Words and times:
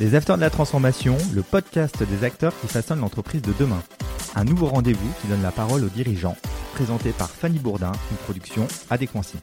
Les 0.00 0.16
Acteurs 0.16 0.34
de 0.36 0.40
la 0.40 0.50
Transformation, 0.50 1.16
le 1.32 1.42
podcast 1.42 2.02
des 2.02 2.24
acteurs 2.24 2.52
qui 2.60 2.66
façonnent 2.66 2.98
l'entreprise 2.98 3.42
de 3.42 3.52
demain. 3.60 3.80
Un 4.34 4.44
nouveau 4.44 4.66
rendez-vous 4.66 5.08
qui 5.20 5.28
donne 5.28 5.42
la 5.42 5.52
parole 5.52 5.84
aux 5.84 5.88
dirigeants, 5.88 6.36
présenté 6.74 7.12
par 7.12 7.30
Fanny 7.30 7.60
Bourdin, 7.60 7.92
une 8.10 8.16
production 8.16 8.66
Adéquancy. 8.90 9.36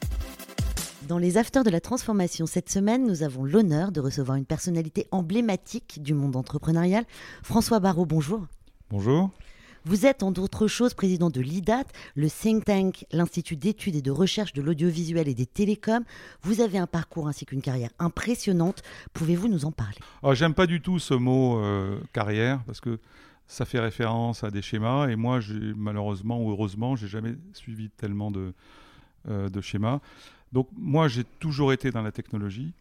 Dans 1.08 1.16
les 1.16 1.38
Afters 1.38 1.64
de 1.64 1.70
la 1.70 1.80
Transformation, 1.80 2.44
cette 2.44 2.68
semaine, 2.68 3.06
nous 3.06 3.22
avons 3.22 3.44
l'honneur 3.44 3.92
de 3.92 4.00
recevoir 4.00 4.36
une 4.36 4.44
personnalité 4.44 5.06
emblématique 5.10 6.02
du 6.02 6.12
monde 6.12 6.36
entrepreneurial. 6.36 7.06
François 7.42 7.80
Barraud, 7.80 8.04
bonjour. 8.04 8.46
Bonjour. 8.90 9.30
Vous 9.84 10.06
êtes, 10.06 10.22
entre 10.22 10.40
autres 10.40 10.68
choses, 10.68 10.94
président 10.94 11.30
de 11.30 11.40
l'IDAT, 11.40 11.84
le 12.14 12.30
think 12.30 12.64
tank, 12.64 13.04
l'Institut 13.10 13.56
d'études 13.56 13.96
et 13.96 14.02
de 14.02 14.10
recherche 14.10 14.52
de 14.52 14.62
l'audiovisuel 14.62 15.28
et 15.28 15.34
des 15.34 15.46
télécoms. 15.46 16.04
Vous 16.42 16.60
avez 16.60 16.78
un 16.78 16.86
parcours 16.86 17.26
ainsi 17.28 17.46
qu'une 17.46 17.62
carrière 17.62 17.90
impressionnante. 17.98 18.82
Pouvez-vous 19.12 19.48
nous 19.48 19.64
en 19.64 19.72
parler? 19.72 19.98
Oh, 20.22 20.34
J'aime 20.34 20.54
pas 20.54 20.66
du 20.66 20.80
tout 20.80 20.98
ce 20.98 21.14
mot 21.14 21.58
euh, 21.58 21.98
carrière 22.12 22.62
parce 22.64 22.80
que 22.80 23.00
ça 23.48 23.64
fait 23.64 23.80
référence 23.80 24.44
à 24.44 24.50
des 24.50 24.62
schémas 24.62 25.08
et 25.08 25.16
moi, 25.16 25.40
malheureusement 25.76 26.42
ou 26.42 26.50
heureusement, 26.50 26.96
j'ai 26.96 27.08
jamais 27.08 27.34
suivi 27.52 27.90
tellement 27.90 28.30
de, 28.30 28.54
euh, 29.28 29.48
de 29.48 29.60
schémas. 29.60 30.00
Donc 30.52 30.68
moi, 30.76 31.08
j'ai 31.08 31.24
toujours 31.40 31.72
été 31.72 31.90
dans 31.90 32.02
la 32.02 32.12
technologie. 32.12 32.72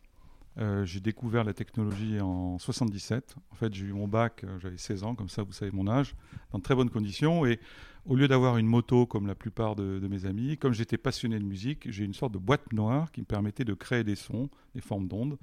Euh, 0.57 0.85
j'ai 0.85 0.99
découvert 0.99 1.43
la 1.43 1.53
technologie 1.53 2.19
en 2.19 2.59
77. 2.59 3.35
En 3.51 3.55
fait, 3.55 3.73
j'ai 3.73 3.85
eu 3.85 3.93
mon 3.93 4.07
bac, 4.07 4.43
euh, 4.43 4.59
j'avais 4.59 4.77
16 4.77 5.03
ans, 5.03 5.15
comme 5.15 5.29
ça 5.29 5.43
vous 5.43 5.53
savez 5.53 5.71
mon 5.71 5.87
âge, 5.87 6.13
dans 6.51 6.59
très 6.59 6.75
bonnes 6.75 6.89
conditions. 6.89 7.45
Et 7.45 7.59
au 8.05 8.15
lieu 8.15 8.27
d'avoir 8.27 8.57
une 8.57 8.65
moto 8.67 9.05
comme 9.05 9.27
la 9.27 9.35
plupart 9.35 9.75
de, 9.75 10.05
mes 10.09 10.25
amis, 10.25 10.57
comme 10.57 10.73
j'étais 10.73 10.97
passionné 10.97 11.39
de 11.39 11.45
musique, 11.45 11.89
j'ai 11.89 12.03
une 12.03 12.13
sorte 12.13 12.33
de 12.33 12.37
boîte 12.37 12.73
noire 12.73 13.11
qui 13.11 13.21
me 13.21 13.25
permettait 13.25 13.63
de 13.63 13.73
créer 13.73 14.03
des 14.03 14.15
sons, 14.15 14.49
des 14.75 14.81
formes 14.81 15.07
d'ondes. 15.07 15.37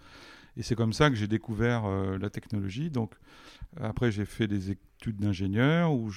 Et 0.56 0.62
c'est 0.62 0.74
comme 0.74 0.92
ça 0.92 1.08
que 1.08 1.16
j'ai 1.16 1.28
découvert 1.28 1.86
euh, 1.86 2.18
la 2.18 2.28
technologie. 2.28 2.90
Donc 2.90 3.14
après, 3.80 4.10
j'ai 4.10 4.26
fait 4.26 4.46
des 4.46 4.72
études 4.72 5.16
d'ingénieur 5.16 5.92
où 5.92 6.10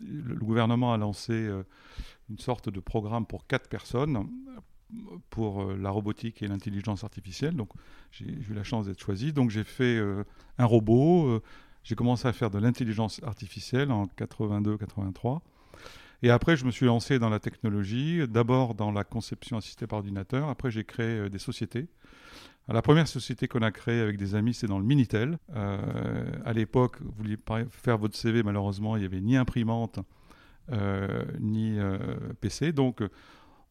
le 0.00 0.34
gouvernement 0.36 0.92
a 0.92 0.96
lancé 0.96 1.50
une 2.28 2.38
sorte 2.38 2.68
de 2.68 2.80
programme 2.80 3.24
pour 3.26 3.46
quatre 3.46 3.68
personnes 3.68 4.28
pour 5.30 5.62
euh, 5.62 5.76
la 5.76 5.90
robotique 5.90 6.42
et 6.42 6.48
l'intelligence 6.48 7.04
artificielle. 7.04 7.54
Donc 7.54 7.70
j'ai 8.10 8.26
eu 8.26 8.54
la 8.54 8.64
chance 8.64 8.86
d'être 8.86 9.00
choisi. 9.00 9.32
Donc 9.32 9.50
j'ai 9.50 9.64
fait 9.64 9.96
euh, 9.96 10.24
un 10.58 10.64
robot. 10.64 11.26
Euh, 11.26 11.42
j'ai 11.82 11.94
commencé 11.94 12.26
à 12.26 12.32
faire 12.32 12.50
de 12.50 12.58
l'intelligence 12.58 13.20
artificielle 13.22 13.92
en 13.92 14.06
82-83. 14.06 15.40
Et 16.22 16.30
après, 16.30 16.56
je 16.56 16.64
me 16.64 16.70
suis 16.70 16.86
lancé 16.86 17.18
dans 17.18 17.28
la 17.28 17.38
technologie, 17.38 18.26
d'abord 18.26 18.74
dans 18.74 18.90
la 18.90 19.04
conception 19.04 19.58
assistée 19.58 19.86
par 19.86 19.98
ordinateur. 19.98 20.48
Après, 20.48 20.70
j'ai 20.70 20.82
créé 20.82 21.28
des 21.28 21.38
sociétés. 21.38 21.86
la 22.68 22.82
première 22.82 23.06
société 23.06 23.46
qu'on 23.46 23.60
a 23.60 23.70
créée 23.70 24.00
avec 24.00 24.16
des 24.16 24.34
amis, 24.34 24.54
c'est 24.54 24.66
dans 24.66 24.78
le 24.78 24.84
Minitel. 24.84 25.38
à 25.54 26.52
l'époque, 26.54 26.96
vous 27.02 27.12
vouliez 27.18 27.36
faire 27.68 27.98
votre 27.98 28.16
CV, 28.16 28.42
malheureusement, 28.42 28.96
il 28.96 29.00
n'y 29.00 29.04
avait 29.04 29.20
ni 29.20 29.36
imprimante, 29.36 30.00
ni 31.38 31.78
PC. 32.40 32.72
Donc, 32.72 33.02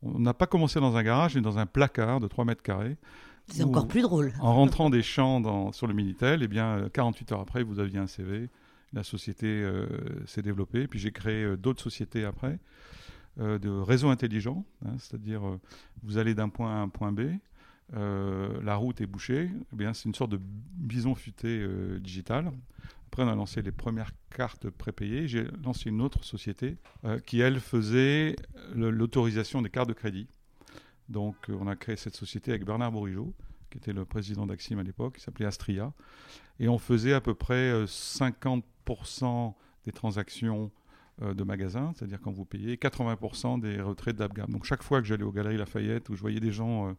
on 0.05 0.19
n'a 0.19 0.33
pas 0.33 0.47
commencé 0.47 0.79
dans 0.79 0.95
un 0.95 1.03
garage, 1.03 1.35
mais 1.35 1.41
dans 1.41 1.57
un 1.57 1.65
placard 1.65 2.19
de 2.19 2.27
3 2.27 2.45
mètres 2.45 2.61
carrés. 2.61 2.97
C'est 3.47 3.63
encore 3.63 3.87
plus 3.87 4.01
drôle. 4.01 4.33
En 4.39 4.55
rentrant 4.55 4.89
des 4.89 5.03
champs 5.03 5.71
sur 5.71 5.87
le 5.87 5.93
Minitel, 5.93 6.41
eh 6.43 6.47
bien, 6.47 6.89
48 6.93 7.31
euh, 7.31 7.35
heures 7.35 7.41
après, 7.41 7.63
vous 7.63 7.79
aviez 7.79 7.99
un 7.99 8.07
CV. 8.07 8.49
La 8.93 9.03
société 9.03 9.47
euh, 9.47 9.87
s'est 10.25 10.41
développée. 10.41 10.87
Puis 10.87 10.99
j'ai 10.99 11.11
créé 11.11 11.43
euh, 11.43 11.57
d'autres 11.57 11.81
sociétés 11.81 12.25
après, 12.25 12.59
de 13.37 13.69
réseaux 13.69 14.09
intelligents. 14.09 14.63
Hein, 14.85 14.93
c'est-à-dire, 14.97 15.41
vous 16.03 16.17
allez 16.17 16.33
d'un 16.33 16.49
point 16.49 16.71
A 16.71 16.77
à 16.77 16.81
un 16.81 16.89
point 16.89 17.11
B, 17.11 17.31
la 17.93 18.75
route 18.75 19.01
est 19.01 19.07
bouchée. 19.07 19.51
Eh 19.73 19.75
bien, 19.75 19.93
c'est 19.93 20.05
une 20.05 20.15
sorte 20.15 20.31
de 20.31 20.39
bison 20.41 21.15
futé 21.15 21.67
digital. 21.99 22.51
Après, 23.15 23.23
on 23.23 23.31
a 23.31 23.35
lancé 23.35 23.61
les 23.61 23.71
premières 23.71 24.11
cartes 24.29 24.69
prépayées. 24.69 25.29
J'ai 25.29 25.45
lancé 25.63 25.87
une 25.87 26.01
autre 26.01 26.25
société 26.25 26.75
euh, 27.05 27.17
qui, 27.17 27.39
elle, 27.39 27.61
faisait 27.61 28.35
l'autorisation 28.75 29.61
des 29.61 29.69
cartes 29.69 29.87
de 29.87 29.93
crédit. 29.93 30.27
Donc, 31.07 31.37
euh, 31.49 31.55
on 31.57 31.65
a 31.67 31.77
créé 31.77 31.95
cette 31.95 32.17
société 32.17 32.51
avec 32.51 32.65
Bernard 32.65 32.91
Bourigeau, 32.91 33.33
qui 33.71 33.77
était 33.77 33.93
le 33.93 34.03
président 34.03 34.45
d'Axim 34.45 34.79
à 34.79 34.83
l'époque, 34.83 35.15
qui 35.15 35.21
s'appelait 35.21 35.45
Astria. 35.45 35.93
Et 36.59 36.67
on 36.67 36.77
faisait 36.77 37.13
à 37.13 37.21
peu 37.21 37.33
près 37.35 37.85
50% 37.85 39.23
euh, 39.23 39.51
des 39.85 39.93
transactions 39.93 40.69
de 41.21 41.43
magasins, 41.45 41.93
c'est-à-dire 41.95 42.19
quand 42.19 42.33
vous 42.33 42.43
payez, 42.43 42.75
80% 42.75 43.61
des 43.61 43.79
retraits 43.79 44.17
d'Abgam. 44.17 44.49
Donc, 44.49 44.65
chaque 44.65 44.83
fois 44.83 44.99
que 44.99 45.07
j'allais 45.07 45.23
aux 45.23 45.31
Galeries 45.31 45.55
Lafayette, 45.55 46.09
où 46.09 46.15
je 46.15 46.19
voyais 46.19 46.41
des 46.41 46.51
gens 46.51 46.93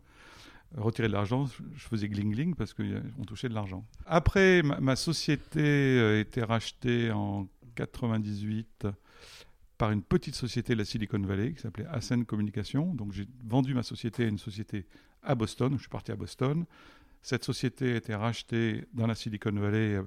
retirer 0.77 1.09
de 1.09 1.13
l'argent, 1.13 1.47
je 1.75 1.87
faisais 1.87 2.09
gling-gling 2.09 2.55
parce 2.55 2.75
qu'on 2.75 3.25
touchait 3.27 3.49
de 3.49 3.55
l'argent. 3.55 3.85
Après, 4.05 4.63
ma, 4.63 4.97
société 4.97 6.01
a 6.01 6.19
été 6.19 6.43
rachetée 6.43 7.11
en 7.11 7.49
98 7.77 8.87
par 9.79 9.91
une 9.91 10.03
petite 10.03 10.35
société 10.35 10.73
de 10.73 10.79
la 10.79 10.85
Silicon 10.85 11.21
Valley 11.21 11.53
qui 11.53 11.61
s'appelait 11.61 11.87
Ascend 11.87 12.25
Communication. 12.25 12.95
Donc 12.95 13.13
j'ai 13.13 13.27
vendu 13.45 13.75
ma 13.75 13.83
société 13.83 14.25
à 14.25 14.29
une 14.29 14.39
société 14.39 14.87
à 15.23 15.35
Boston. 15.35 15.75
Je 15.75 15.81
suis 15.81 15.89
parti 15.89 16.13
à 16.13 16.17
Boston. 16.17 16.65
Cette 17.23 17.45
société 17.45 17.93
a 17.93 17.97
été 17.97 18.15
rachetée 18.15 18.85
dans 18.93 19.07
la 19.07 19.15
Silicon 19.15 19.53
Valley 19.53 19.97
euh, 19.97 20.03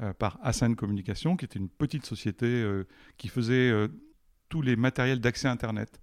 euh, 0.00 0.12
par 0.12 0.38
Ascend 0.42 0.74
Communication, 0.76 1.36
qui 1.36 1.44
était 1.44 1.58
une 1.58 1.68
petite 1.68 2.06
société 2.06 2.46
euh, 2.46 2.86
qui 3.16 3.28
faisait 3.28 3.72
tous 4.48 4.62
les 4.62 4.76
matériels 4.76 5.20
d'accès 5.20 5.48
Internet. 5.48 6.00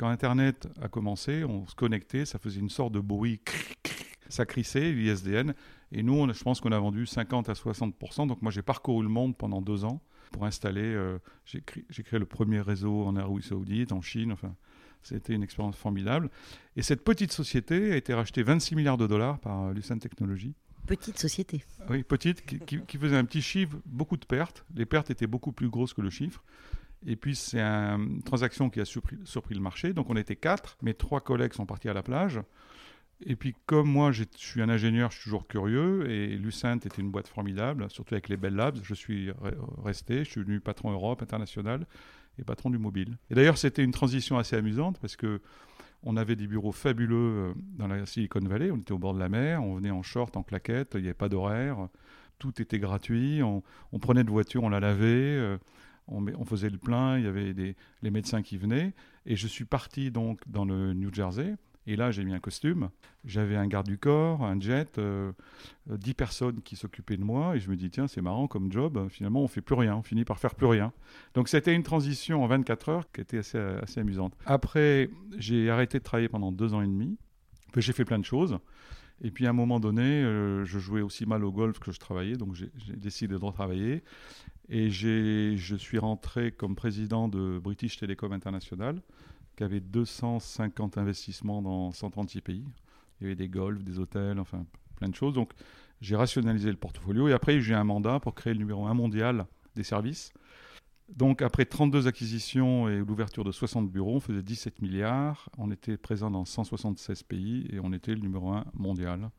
Quand 0.00 0.08
Internet 0.08 0.66
a 0.80 0.88
commencé, 0.88 1.44
on 1.44 1.66
se 1.66 1.74
connectait, 1.74 2.24
ça 2.24 2.38
faisait 2.38 2.58
une 2.58 2.70
sorte 2.70 2.94
de 2.94 3.00
bruit, 3.00 3.42
ça 4.30 4.46
crissait, 4.46 4.92
l'ISDN. 4.92 5.52
Et 5.92 6.02
nous, 6.02 6.26
je 6.32 6.42
pense 6.42 6.62
qu'on 6.62 6.72
a 6.72 6.78
vendu 6.78 7.04
50 7.04 7.50
à 7.50 7.52
60%. 7.52 8.26
Donc 8.26 8.40
moi, 8.40 8.50
j'ai 8.50 8.62
parcouru 8.62 9.02
le 9.02 9.10
monde 9.10 9.36
pendant 9.36 9.60
deux 9.60 9.84
ans 9.84 10.00
pour 10.32 10.46
installer. 10.46 10.80
Euh, 10.80 11.18
j'ai 11.44 11.60
créé, 11.60 12.18
le 12.18 12.24
premier 12.24 12.62
réseau 12.62 13.04
en 13.04 13.14
Arabie 13.14 13.42
Saoudite, 13.42 13.92
en 13.92 14.00
Chine. 14.00 14.32
Enfin, 14.32 14.54
c'était 15.02 15.34
une 15.34 15.42
expérience 15.42 15.76
formidable. 15.76 16.30
Et 16.76 16.82
cette 16.82 17.04
petite 17.04 17.32
société 17.32 17.92
a 17.92 17.96
été 17.96 18.14
rachetée 18.14 18.42
26 18.42 18.76
milliards 18.76 18.96
de 18.96 19.06
dollars 19.06 19.38
par 19.38 19.64
euh, 19.64 19.74
Lucent 19.74 19.98
Technologies. 19.98 20.54
Petite 20.86 21.18
société. 21.18 21.62
Oui, 21.90 22.04
petite, 22.04 22.46
qui, 22.46 22.80
qui, 22.80 22.96
faisait 22.96 23.18
un 23.18 23.26
petit 23.26 23.42
chiffre, 23.42 23.76
beaucoup 23.84 24.16
de 24.16 24.24
pertes. 24.24 24.64
Les 24.74 24.86
pertes 24.86 25.10
étaient 25.10 25.26
beaucoup 25.26 25.52
plus 25.52 25.68
grosses 25.68 25.92
que 25.92 26.00
le 26.00 26.08
chiffre. 26.08 26.42
Et 27.06 27.16
puis, 27.16 27.34
c'est 27.34 27.60
une 27.60 28.22
transaction 28.22 28.68
qui 28.68 28.80
a 28.80 28.84
surpris, 28.84 29.16
le 29.54 29.60
marché. 29.60 29.92
Donc, 29.92 30.10
on 30.10 30.16
était 30.16 30.36
quatre. 30.36 30.76
Mes 30.82 30.94
trois 30.94 31.20
collègues 31.20 31.54
sont 31.54 31.66
partis 31.66 31.88
à 31.88 31.94
la 31.94 32.02
plage. 32.02 32.40
Et 33.24 33.36
puis, 33.36 33.54
comme 33.66 33.88
moi, 33.88 34.12
je 34.12 34.24
suis 34.36 34.62
un 34.62 34.68
ingénieur, 34.68 35.10
je 35.10 35.16
suis 35.16 35.24
toujours 35.24 35.46
curieux. 35.46 36.10
Et 36.10 36.36
Lucent 36.36 36.76
était 36.76 37.00
une 37.00 37.10
boîte 37.10 37.28
formidable, 37.28 37.90
surtout 37.90 38.14
avec 38.14 38.28
les 38.28 38.36
Bell 38.36 38.54
Labs. 38.54 38.78
Je 38.82 38.94
suis 38.94 39.30
resté. 39.82 40.24
Je 40.24 40.30
suis 40.30 40.40
devenu 40.40 40.60
patron 40.60 40.90
Europe, 40.90 41.22
international 41.22 41.86
et 42.38 42.44
patron 42.44 42.70
du 42.70 42.78
mobile. 42.78 43.16
Et 43.30 43.34
d'ailleurs, 43.34 43.58
c'était 43.58 43.82
une 43.82 43.92
transition 43.92 44.38
assez 44.38 44.56
amusante 44.56 44.98
parce 45.00 45.16
que 45.16 45.40
on 46.02 46.16
avait 46.16 46.36
des 46.36 46.46
bureaux 46.46 46.72
fabuleux 46.72 47.16
euh, 47.16 47.52
dans 47.76 47.86
la 47.86 48.06
Silicon 48.06 48.40
Valley. 48.40 48.70
On 48.70 48.78
était 48.78 48.92
au 48.92 48.98
bord 48.98 49.12
de 49.12 49.18
la 49.18 49.28
mer. 49.28 49.62
On 49.62 49.74
venait 49.74 49.90
en 49.90 50.02
short, 50.02 50.34
en 50.36 50.42
claquette. 50.42 50.92
Il 50.94 51.02
n'y 51.02 51.08
avait 51.08 51.14
pas 51.14 51.28
d'horaire. 51.28 51.88
Tout 52.38 52.60
était 52.62 52.78
gratuit. 52.78 53.42
On, 53.42 53.62
on, 53.92 53.98
prenait 53.98 54.24
de 54.24 54.30
voiture, 54.30 54.62
on 54.62 54.70
la 54.70 54.80
lavait. 54.80 55.58
On, 56.10 56.44
faisait 56.44 56.70
le 56.70 56.78
plein, 56.78 57.18
il 57.18 57.24
y 57.24 57.28
avait 57.28 57.54
des, 57.54 57.76
les 58.02 58.10
médecins 58.10 58.42
qui 58.42 58.56
venaient. 58.56 58.92
Et 59.26 59.36
je 59.36 59.46
suis 59.46 59.64
parti 59.64 60.10
donc 60.10 60.40
dans 60.46 60.64
le 60.64 60.92
New 60.92 61.12
Jersey. 61.12 61.56
Et 61.86 61.96
là, 61.96 62.10
j'ai 62.10 62.24
mis 62.24 62.34
un 62.34 62.40
costume. 62.40 62.90
J'avais 63.24 63.56
un 63.56 63.66
garde 63.66 63.86
du 63.86 63.96
corps, 63.96 64.44
un 64.44 64.60
jet, 64.60 64.98
euh, 64.98 65.32
dix 65.86 66.14
personnes 66.14 66.60
qui 66.62 66.76
s'occupaient 66.76 67.16
de 67.16 67.24
moi. 67.24 67.56
Et 67.56 67.60
je 67.60 67.70
me 67.70 67.76
dis, 67.76 67.90
tiens, 67.90 68.06
c'est 68.06 68.20
marrant 68.20 68.46
comme 68.48 68.70
job. 68.70 69.08
Finalement, 69.08 69.42
on 69.42 69.48
fait 69.48 69.62
plus 69.62 69.74
rien. 69.74 69.96
On 69.96 70.02
finit 70.02 70.24
par 70.24 70.38
faire 70.38 70.54
plus 70.54 70.66
rien. 70.66 70.92
Donc, 71.34 71.48
c'était 71.48 71.74
une 71.74 71.82
transition 71.82 72.44
en 72.44 72.46
24 72.46 72.88
heures 72.90 73.12
qui 73.12 73.22
était 73.22 73.38
assez, 73.38 73.58
assez 73.58 74.00
amusante. 74.00 74.36
Après, 74.46 75.08
j'ai 75.38 75.70
arrêté 75.70 75.98
de 75.98 76.04
travailler 76.04 76.28
pendant 76.28 76.52
deux 76.52 76.74
ans 76.74 76.82
et 76.82 76.86
demi. 76.86 77.16
J'ai 77.76 77.92
fait 77.92 78.04
plein 78.04 78.18
de 78.18 78.24
choses. 78.24 78.58
Et 79.22 79.30
puis 79.30 79.46
à 79.46 79.50
un 79.50 79.54
moment 79.54 79.80
donné, 79.80 80.02
euh, 80.02 80.64
je 80.64 80.78
jouais 80.78 81.02
aussi 81.02 81.26
mal 81.26 81.44
au 81.44 81.52
golf 81.52 81.78
que 81.78 81.92
je 81.92 81.98
travaillais, 81.98 82.36
donc 82.36 82.54
j'ai 82.54 82.70
décidé 82.96 83.34
de 83.38 83.44
retravailler. 83.44 84.02
Et 84.72 84.88
je 84.88 85.74
suis 85.76 85.98
rentré 85.98 86.52
comme 86.52 86.76
président 86.76 87.26
de 87.26 87.58
British 87.58 87.96
Telecom 87.96 88.32
International, 88.32 89.02
qui 89.56 89.64
avait 89.64 89.80
250 89.80 90.96
investissements 90.96 91.60
dans 91.60 91.90
136 91.90 92.40
pays. 92.40 92.64
Il 93.20 93.24
y 93.24 93.26
avait 93.26 93.34
des 93.34 93.48
golfs, 93.48 93.82
des 93.82 93.98
hôtels, 93.98 94.38
enfin 94.38 94.64
plein 94.94 95.08
de 95.08 95.14
choses. 95.14 95.34
Donc 95.34 95.52
j'ai 96.00 96.14
rationalisé 96.14 96.70
le 96.70 96.76
portfolio 96.76 97.26
et 97.26 97.32
après 97.32 97.60
j'ai 97.60 97.72
eu 97.72 97.74
un 97.74 97.82
mandat 97.82 98.20
pour 98.20 98.36
créer 98.36 98.52
le 98.52 98.60
numéro 98.60 98.86
1 98.86 98.94
mondial 98.94 99.44
des 99.74 99.82
services. 99.82 100.32
Donc 101.08 101.42
après 101.42 101.64
32 101.64 102.06
acquisitions 102.06 102.88
et 102.88 102.98
l'ouverture 102.98 103.42
de 103.42 103.50
60 103.50 103.90
bureaux, 103.90 104.16
on 104.16 104.20
faisait 104.20 104.44
17 104.44 104.80
milliards. 104.82 105.48
On 105.58 105.72
était 105.72 105.96
présent 105.96 106.30
dans 106.30 106.44
176 106.44 107.24
pays 107.24 107.66
et 107.72 107.80
on 107.80 107.92
était 107.92 108.14
le 108.14 108.20
numéro 108.20 108.52
1 108.52 108.66
mondial. 108.74 109.30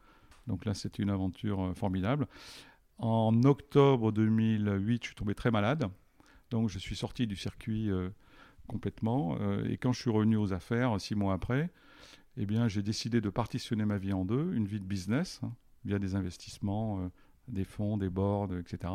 Donc 0.48 0.66
là, 0.66 0.74
c'était 0.74 1.04
une 1.04 1.10
aventure 1.10 1.64
euh, 1.64 1.74
formidable. 1.74 2.28
En 3.02 3.44
octobre 3.44 4.12
2008, 4.12 5.02
je 5.02 5.08
suis 5.08 5.16
tombé 5.16 5.36
très 5.36 5.52
malade. 5.52 5.90
Donc 6.50 6.70
je 6.70 6.80
suis 6.80 6.96
sorti 6.96 7.28
du 7.28 7.36
circuit 7.36 7.92
euh, 7.92 8.10
complètement. 8.68 9.38
Euh, 9.42 9.66
et 9.66 9.78
quand 9.78 9.92
je 9.92 10.00
suis 10.00 10.10
revenu 10.10 10.38
aux 10.38 10.54
affaires, 10.54 11.00
six 11.02 11.16
mois 11.16 11.34
après, 11.34 11.72
eh 12.38 12.46
bien, 12.46 12.68
j'ai 12.68 12.82
décidé 12.82 13.20
de 13.20 13.30
partitionner 13.30 13.86
ma 13.86 13.98
vie 13.98 14.14
en 14.14 14.24
deux. 14.24 14.54
Une 14.54 14.66
vie 14.66 14.80
de 14.80 14.86
business, 14.86 15.42
hein, 15.44 15.52
via 15.84 16.00
des 16.00 16.16
investissements 16.16 17.12
des 17.48 17.66
fonds, 17.66 17.98
des 17.98 18.10
boards, 18.10 18.56
etc. 18.56 18.94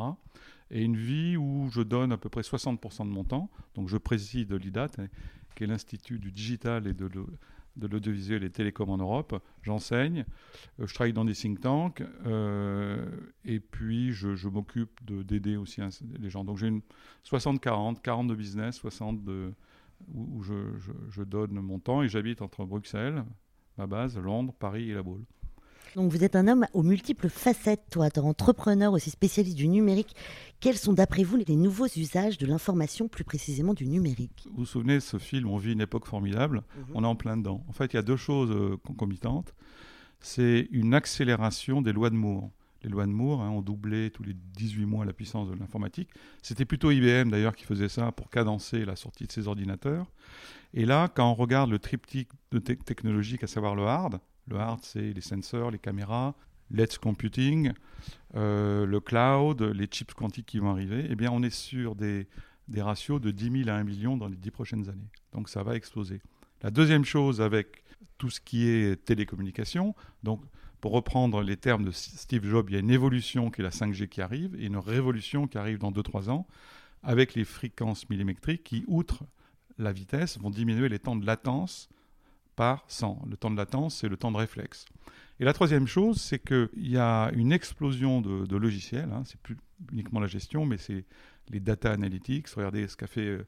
Et 0.70 0.82
une 0.82 0.96
vie 0.96 1.36
où 1.36 1.68
je 1.70 1.82
donne 1.82 2.12
à 2.12 2.16
peu 2.16 2.28
près 2.28 2.40
60% 2.40 3.04
de 3.04 3.12
mon 3.12 3.24
temps. 3.24 3.50
Donc 3.74 3.88
je 3.88 3.96
préside 3.96 4.52
l'IDAT, 4.52 4.88
hein, 4.98 5.06
qui 5.54 5.64
est 5.64 5.66
l'Institut 5.66 6.18
du 6.18 6.32
digital 6.32 6.86
et 6.86 6.94
de 6.94 7.08
de 7.08 7.24
l'audiovisuel 7.80 8.44
et 8.44 8.50
télécom 8.50 8.88
en 8.90 8.98
Europe. 8.98 9.40
J'enseigne, 9.62 10.24
euh, 10.80 10.86
je 10.86 10.94
travaille 10.94 11.12
dans 11.12 11.24
des 11.24 11.34
think 11.34 11.60
tanks, 11.60 12.02
euh, 12.26 13.04
et 13.44 13.60
puis 13.60 14.12
je, 14.12 14.48
m'occupe 14.48 15.04
d'aider 15.04 15.56
aussi 15.56 15.80
les 16.18 16.30
gens. 16.30 16.44
Donc 16.44 16.58
j'ai 16.58 16.68
une 16.68 16.82
60-40, 17.24 18.00
40 18.00 18.28
de 18.28 18.34
business, 18.34 18.76
60 18.76 19.24
de, 19.24 19.52
où, 20.14 20.42
je, 20.42 20.54
je, 21.10 21.22
donne 21.22 21.52
mon 21.60 21.78
temps, 21.78 22.02
et 22.02 22.08
j'habite 22.08 22.42
entre 22.42 22.64
Bruxelles, 22.64 23.24
ma 23.78 23.86
base, 23.86 24.18
Londres, 24.18 24.54
Paris 24.58 24.90
et 24.90 24.94
La 24.94 25.02
Baule. 25.02 25.24
Donc 25.96 26.12
vous 26.12 26.24
êtes 26.24 26.36
un 26.36 26.46
homme 26.46 26.66
aux 26.74 26.82
multiples 26.82 27.30
facettes, 27.30 27.86
toi, 27.90 28.08
entrepreneur 28.18 28.92
aussi 28.92 29.08
spécialiste 29.08 29.56
du 29.56 29.66
numérique. 29.66 30.14
Quels 30.60 30.76
sont 30.76 30.92
d'après 30.92 31.22
vous 31.22 31.38
les 31.38 31.56
nouveaux 31.56 31.86
usages 31.96 32.36
de 32.36 32.44
l'information, 32.44 33.08
plus 33.08 33.24
précisément 33.24 33.72
du 33.72 33.86
numérique? 33.86 34.46
Vous 34.50 34.58
vous 34.58 34.66
souvenez 34.66 34.96
de 34.96 35.00
ce 35.00 35.16
film 35.16 35.48
On 35.48 35.56
vit 35.56 35.72
une 35.72 35.80
époque 35.80 36.04
formidable? 36.04 36.58
Mhm. 36.58 36.84
On 36.96 37.02
est 37.02 37.06
en 37.06 37.16
plein 37.16 37.38
dedans. 37.38 37.64
En 37.66 37.72
fait, 37.72 37.94
il 37.94 37.96
y 37.96 37.98
a 37.98 38.02
deux 38.02 38.18
choses 38.18 38.50
euh, 38.50 38.76
concomitantes. 38.84 39.54
C'est 40.20 40.68
une 40.70 40.92
accélération 40.92 41.80
des 41.80 41.94
lois 41.94 42.10
de 42.10 42.16
Moore. 42.16 42.50
Les 42.82 42.90
lois 42.90 43.06
de 43.06 43.12
Moore 43.12 43.40
hein, 43.40 43.48
ont 43.48 43.62
doublé 43.62 44.10
tous 44.10 44.22
les 44.22 44.34
18 44.34 44.84
mois 44.84 45.06
la 45.06 45.14
puissance 45.14 45.48
de 45.48 45.54
l'informatique. 45.54 46.10
C'était 46.42 46.66
plutôt 46.66 46.90
IBM 46.90 47.30
d'ailleurs 47.30 47.56
qui 47.56 47.64
faisait 47.64 47.88
ça 47.88 48.12
pour 48.12 48.28
cadencer 48.28 48.84
la 48.84 48.96
sortie 48.96 49.26
de 49.26 49.32
ses 49.32 49.48
ordinateurs. 49.48 50.12
Et 50.74 50.84
là, 50.84 51.08
quand 51.08 51.30
on 51.30 51.34
regarde 51.34 51.70
le 51.70 51.78
triptyque 51.78 52.28
de 52.52 52.58
technologique, 52.58 53.42
à 53.42 53.46
savoir 53.46 53.74
le 53.74 53.84
hard, 53.84 54.20
le 54.46 54.56
hard, 54.56 54.80
c'est 54.82 55.12
les 55.12 55.20
sensors, 55.20 55.70
les 55.70 55.78
caméras, 55.78 56.34
l'edge 56.70 56.98
computing, 56.98 57.72
euh, 58.34 58.86
le 58.86 59.00
cloud, 59.00 59.62
les 59.62 59.86
chips 59.86 60.14
quantiques 60.14 60.46
qui 60.46 60.58
vont 60.58 60.70
arriver. 60.70 61.06
Eh 61.08 61.16
bien, 61.16 61.30
on 61.32 61.42
est 61.42 61.50
sur 61.50 61.94
des, 61.94 62.28
des 62.68 62.82
ratios 62.82 63.20
de 63.20 63.30
10 63.30 63.64
000 63.64 63.68
à 63.68 63.74
1 63.74 63.84
million 63.84 64.16
dans 64.16 64.28
les 64.28 64.36
10 64.36 64.50
prochaines 64.50 64.88
années. 64.88 65.10
Donc, 65.32 65.48
ça 65.48 65.62
va 65.62 65.76
exploser. 65.76 66.20
La 66.62 66.70
deuxième 66.70 67.04
chose, 67.04 67.40
avec 67.40 67.84
tout 68.18 68.30
ce 68.30 68.40
qui 68.40 68.66
est 68.66 69.04
télécommunication, 69.04 69.94
donc 70.22 70.42
pour 70.80 70.92
reprendre 70.92 71.42
les 71.42 71.56
termes 71.56 71.84
de 71.84 71.90
Steve 71.90 72.48
Jobs, 72.48 72.68
il 72.70 72.74
y 72.74 72.76
a 72.76 72.80
une 72.80 72.90
évolution 72.90 73.50
qui 73.50 73.60
est 73.60 73.64
la 73.64 73.70
5G 73.70 74.08
qui 74.08 74.20
arrive 74.20 74.54
et 74.58 74.66
une 74.66 74.76
révolution 74.76 75.46
qui 75.46 75.58
arrive 75.58 75.78
dans 75.78 75.90
2-3 75.90 76.30
ans 76.30 76.46
avec 77.02 77.34
les 77.34 77.44
fréquences 77.44 78.08
millimétriques 78.08 78.64
qui, 78.64 78.84
outre 78.86 79.24
la 79.78 79.92
vitesse, 79.92 80.38
vont 80.38 80.50
diminuer 80.50 80.88
les 80.88 80.98
temps 80.98 81.16
de 81.16 81.26
latence 81.26 81.88
par 82.56 82.84
100. 82.88 83.26
Le 83.30 83.36
temps 83.36 83.50
de 83.50 83.56
latence, 83.56 83.96
c'est 83.96 84.08
le 84.08 84.16
temps 84.16 84.32
de 84.32 84.38
réflexe. 84.38 84.86
Et 85.38 85.44
la 85.44 85.52
troisième 85.52 85.86
chose, 85.86 86.20
c'est 86.20 86.38
qu'il 86.38 86.68
y 86.76 86.96
a 86.96 87.30
une 87.34 87.52
explosion 87.52 88.22
de, 88.22 88.56
logiciels. 88.56 89.12
Hein. 89.12 89.22
C'est 89.26 89.40
plus 89.40 89.56
uniquement 89.92 90.20
la 90.20 90.26
gestion, 90.26 90.64
mais 90.64 90.78
c'est 90.78 91.04
les 91.50 91.60
data 91.60 91.92
analytics. 91.92 92.48
Regardez 92.48 92.88
ce 92.88 92.96
qu'a 92.96 93.06
fait 93.06 93.26
euh, 93.26 93.46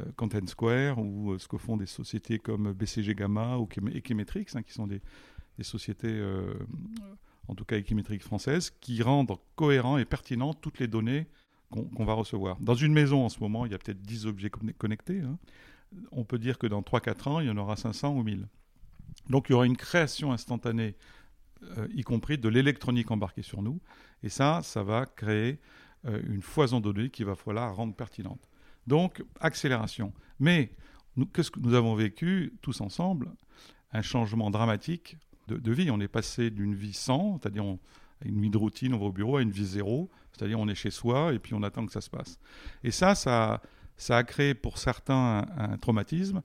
euh, 0.00 0.04
Content 0.16 0.46
Square 0.46 0.98
ou 0.98 1.32
euh, 1.32 1.38
ce 1.38 1.46
que 1.46 1.56
font 1.56 1.76
des 1.76 1.86
sociétés 1.86 2.40
comme 2.40 2.72
BCG 2.72 3.14
Gamma 3.14 3.56
ou 3.56 3.68
Equimetrix, 3.94 4.46
hein, 4.54 4.62
qui 4.62 4.72
sont 4.72 4.88
des, 4.88 5.00
sociétés, 5.62 6.22
en 7.48 7.54
tout 7.56 7.64
cas 7.64 7.78
Equimetrix 7.78 8.20
françaises, 8.20 8.70
qui 8.80 9.02
rendent 9.02 9.34
cohérent 9.56 9.98
et 9.98 10.04
pertinent 10.04 10.54
toutes 10.54 10.78
les 10.78 10.86
données 10.86 11.26
qu'on 11.70 12.04
va 12.04 12.12
recevoir. 12.12 12.58
Dans 12.60 12.76
une 12.76 12.92
maison, 12.92 13.24
en 13.24 13.28
ce 13.28 13.40
moment, 13.40 13.66
il 13.66 13.72
y 13.72 13.74
a 13.74 13.78
peut-être 13.78 14.00
10 14.00 14.26
objets 14.26 14.50
connectés. 14.50 15.20
Hein 15.20 15.36
on 16.12 16.24
peut 16.24 16.38
dire 16.38 16.58
que 16.58 16.66
dans 16.66 16.82
3-4 16.82 17.28
ans, 17.28 17.40
il 17.40 17.46
y 17.46 17.50
en 17.50 17.56
aura 17.56 17.76
500 17.76 18.14
ou 18.14 18.22
1000. 18.22 18.46
Donc 19.28 19.48
il 19.48 19.52
y 19.52 19.54
aura 19.54 19.66
une 19.66 19.76
création 19.76 20.32
instantanée, 20.32 20.96
euh, 21.76 21.88
y 21.94 22.02
compris 22.02 22.38
de 22.38 22.48
l'électronique 22.48 23.10
embarquée 23.10 23.42
sur 23.42 23.62
nous. 23.62 23.80
Et 24.22 24.28
ça, 24.28 24.60
ça 24.62 24.82
va 24.82 25.06
créer 25.06 25.60
euh, 26.06 26.20
une 26.28 26.42
foison 26.42 26.80
de 26.80 26.92
données 26.92 27.10
qu'il 27.10 27.26
va 27.26 27.34
falloir 27.34 27.74
rendre 27.74 27.94
pertinente. 27.94 28.48
Donc, 28.86 29.22
accélération. 29.40 30.12
Mais 30.38 30.72
qu'est-ce 31.34 31.50
que 31.50 31.60
nous 31.60 31.74
avons 31.74 31.94
vécu 31.94 32.54
tous 32.62 32.80
ensemble? 32.80 33.30
Un 33.92 34.02
changement 34.02 34.50
dramatique 34.50 35.16
de, 35.48 35.72
vie. 35.72 35.90
On 35.90 36.00
est 36.00 36.08
passé 36.08 36.50
d'une 36.50 36.74
vie 36.74 36.92
sans, 36.92 37.38
c'est-à-dire 37.38 37.64
une 38.24 38.40
vie 38.40 38.50
de 38.50 38.58
routine, 38.58 38.94
on 38.94 38.98
va 38.98 39.06
au 39.06 39.12
bureau, 39.12 39.36
à 39.36 39.42
une 39.42 39.50
vie 39.50 39.64
zéro, 39.64 40.10
c'est-à-dire 40.32 40.58
on 40.60 40.68
est 40.68 40.74
chez 40.74 40.90
soi 40.90 41.32
et 41.32 41.38
puis 41.38 41.54
on 41.54 41.62
attend 41.62 41.86
que 41.86 41.92
ça 41.92 42.00
se 42.00 42.10
passe. 42.10 42.38
Et 42.84 42.90
ça, 42.90 43.14
ça, 43.14 43.62
ça 43.98 44.16
a 44.16 44.24
créé 44.24 44.54
pour 44.54 44.78
certains 44.78 45.46
un, 45.56 45.76
traumatisme, 45.76 46.42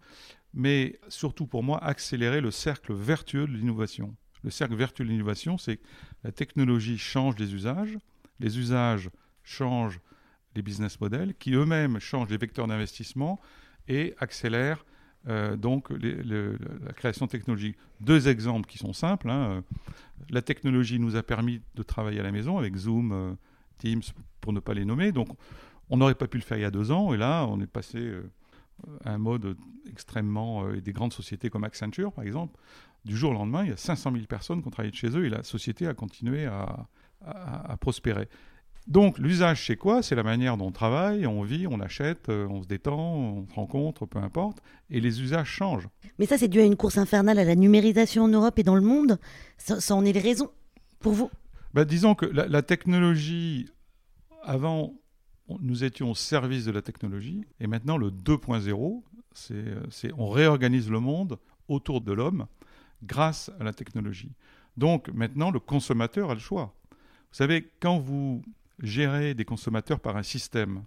mais 0.54 1.00
surtout 1.08 1.48
pour 1.48 1.64
moi, 1.64 1.82
accélérer 1.84 2.42
le 2.42 2.52
cercle 2.52 2.94
vertueux 2.94 3.48
de 3.48 3.54
l'innovation. 3.54 4.16
Le 4.44 4.50
cercle 4.50 4.76
vertueux 4.76 5.06
de 5.06 5.10
l'innovation, 5.10 5.58
c'est 5.58 5.78
que 5.78 5.84
la 6.24 6.32
technologie 6.32 6.98
change 6.98 7.38
les 7.38 7.54
usages, 7.54 7.98
les 8.40 8.60
usages 8.60 9.10
changent 9.44 10.02
les 10.56 10.62
business 10.62 11.00
models, 11.00 11.34
qui 11.36 11.54
eux-mêmes 11.54 12.00
changent 12.00 12.30
les 12.30 12.38
vecteurs 12.38 12.68
d'investissement 12.68 13.40
et 13.88 14.14
accélèrent 14.20 14.86
euh, 15.28 15.56
donc 15.56 15.90
la 15.90 16.94
création 16.94 17.28
technologique. 17.28 17.78
Deux 18.02 18.28
exemples 18.28 18.68
qui 18.68 18.78
sont 18.78 18.94
simples. 18.94 19.30
Hein. 19.30 19.64
La 20.30 20.42
technologie 20.42 21.00
nous 21.00 21.16
a 21.16 21.24
permis 21.24 21.62
de 21.76 21.84
travailler 21.84 22.20
à 22.20 22.24
la 22.24 22.32
maison 22.32 22.58
avec 22.58 22.76
Zoom, 22.76 23.12
euh, 23.12 23.34
Teams, 23.78 24.02
pour 24.42 24.54
ne 24.54 24.60
pas 24.60 24.74
les 24.74 24.86
nommer. 24.86 25.12
Donc 25.12 25.30
on 25.94 25.98
n'aurait 25.98 26.16
pas 26.16 26.28
pu 26.28 26.40
le 26.40 26.44
faire 26.44 26.58
il 26.58 26.62
y 26.62 26.66
a 26.66 26.72
deux 26.72 26.92
ans, 26.92 27.14
et 27.14 27.18
là, 27.18 27.46
on 27.48 27.62
est 27.62 27.68
passé 27.68 28.00
euh, 28.00 28.24
à 29.06 29.12
un 29.12 29.20
mode 29.20 29.56
extrêmement. 29.88 30.66
Euh, 30.66 30.78
et 30.78 30.82
des 30.82 30.92
grandes 30.92 31.14
sociétés 31.14 31.52
comme 31.52 31.64
Accenture, 31.64 32.12
par 32.12 32.24
exemple, 32.24 32.60
du 33.06 33.16
jour 33.16 33.30
au 33.30 33.34
lendemain, 33.36 33.64
il 33.64 33.70
y 33.70 33.74
a 33.74 33.78
500 33.78 34.12
000 34.12 34.26
personnes 34.26 34.64
qui 34.64 34.68
ont 34.68 34.72
travaillé 34.72 34.90
de 34.90 34.96
chez 34.96 35.16
eux, 35.16 35.26
et 35.26 35.30
la 35.30 35.44
société 35.44 35.86
a 35.86 35.94
continué 35.94 36.48
à, 36.48 36.88
prospérer. 37.80 38.28
Donc, 38.88 39.20
l'usage, 39.20 39.68
c'est 39.68 39.78
quoi? 39.78 40.02
C'est 40.02 40.16
la 40.16 40.24
manière 40.24 40.58
dont 40.58 40.66
on 40.66 40.72
travaille, 40.72 41.28
on 41.28 41.44
vit, 41.44 41.68
on 41.68 41.80
achète, 41.80 42.28
euh, 42.30 42.48
on 42.50 42.64
se 42.64 42.68
détend, 42.68 43.16
on 43.16 43.48
se 43.48 43.54
rencontre, 43.54 44.08
peu 44.08 44.18
importe, 44.18 44.64
et 44.90 45.00
les 45.00 45.22
usages 45.22 45.48
changent. 45.48 45.88
Mais 46.18 46.26
ça, 46.26 46.40
c'est 46.40 46.48
dû 46.48 46.60
à 46.60 46.66
une 46.66 46.76
course 46.76 46.98
infernale 46.98 47.38
à 47.38 47.44
la 47.44 47.56
numérisation 47.56 48.24
en 48.24 48.30
Europe 48.30 48.58
et 48.58 48.64
dans 48.64 48.76
le 48.76 48.82
monde 48.82 49.20
Ça, 49.58 49.96
en 49.96 50.04
est 50.04 50.12
les 50.12 50.20
raisons 50.20 50.50
pour 51.00 51.14
vous? 51.14 51.30
Bah, 51.76 51.86
Disons 51.86 52.16
que 52.16 52.26
la 52.26 52.62
technologie, 52.64 53.70
avant, 54.44 54.94
nous 55.62 55.84
étions 55.84 56.12
au 56.12 56.16
service 56.16 56.66
de 56.66 56.72
la 56.72 56.82
technologie, 56.82 57.44
et 57.60 57.68
maintenant 57.68 57.98
le 57.98 58.10
2.0, 58.10 59.04
c'est 59.34 60.12
on 60.18 60.30
réorganise 60.30 60.90
le 60.90 61.00
monde 61.00 61.40
autour 61.68 62.02
de 62.02 62.14
l'homme 62.14 62.48
grâce 63.04 63.52
à 63.60 63.64
la 63.64 63.74
technologie. 63.74 64.32
Donc 64.78 65.10
maintenant, 65.10 65.52
le 65.52 65.60
consommateur 65.60 66.32
a 66.32 66.34
le 66.34 66.40
choix. 66.40 66.74
Vous 66.92 67.38
savez, 67.38 67.70
quand 67.80 68.00
vous 68.00 68.44
gérez 68.80 69.34
des 69.34 69.46
consommateurs 69.46 70.00
par 70.00 70.18
un 70.18 70.24
système, 70.24 70.84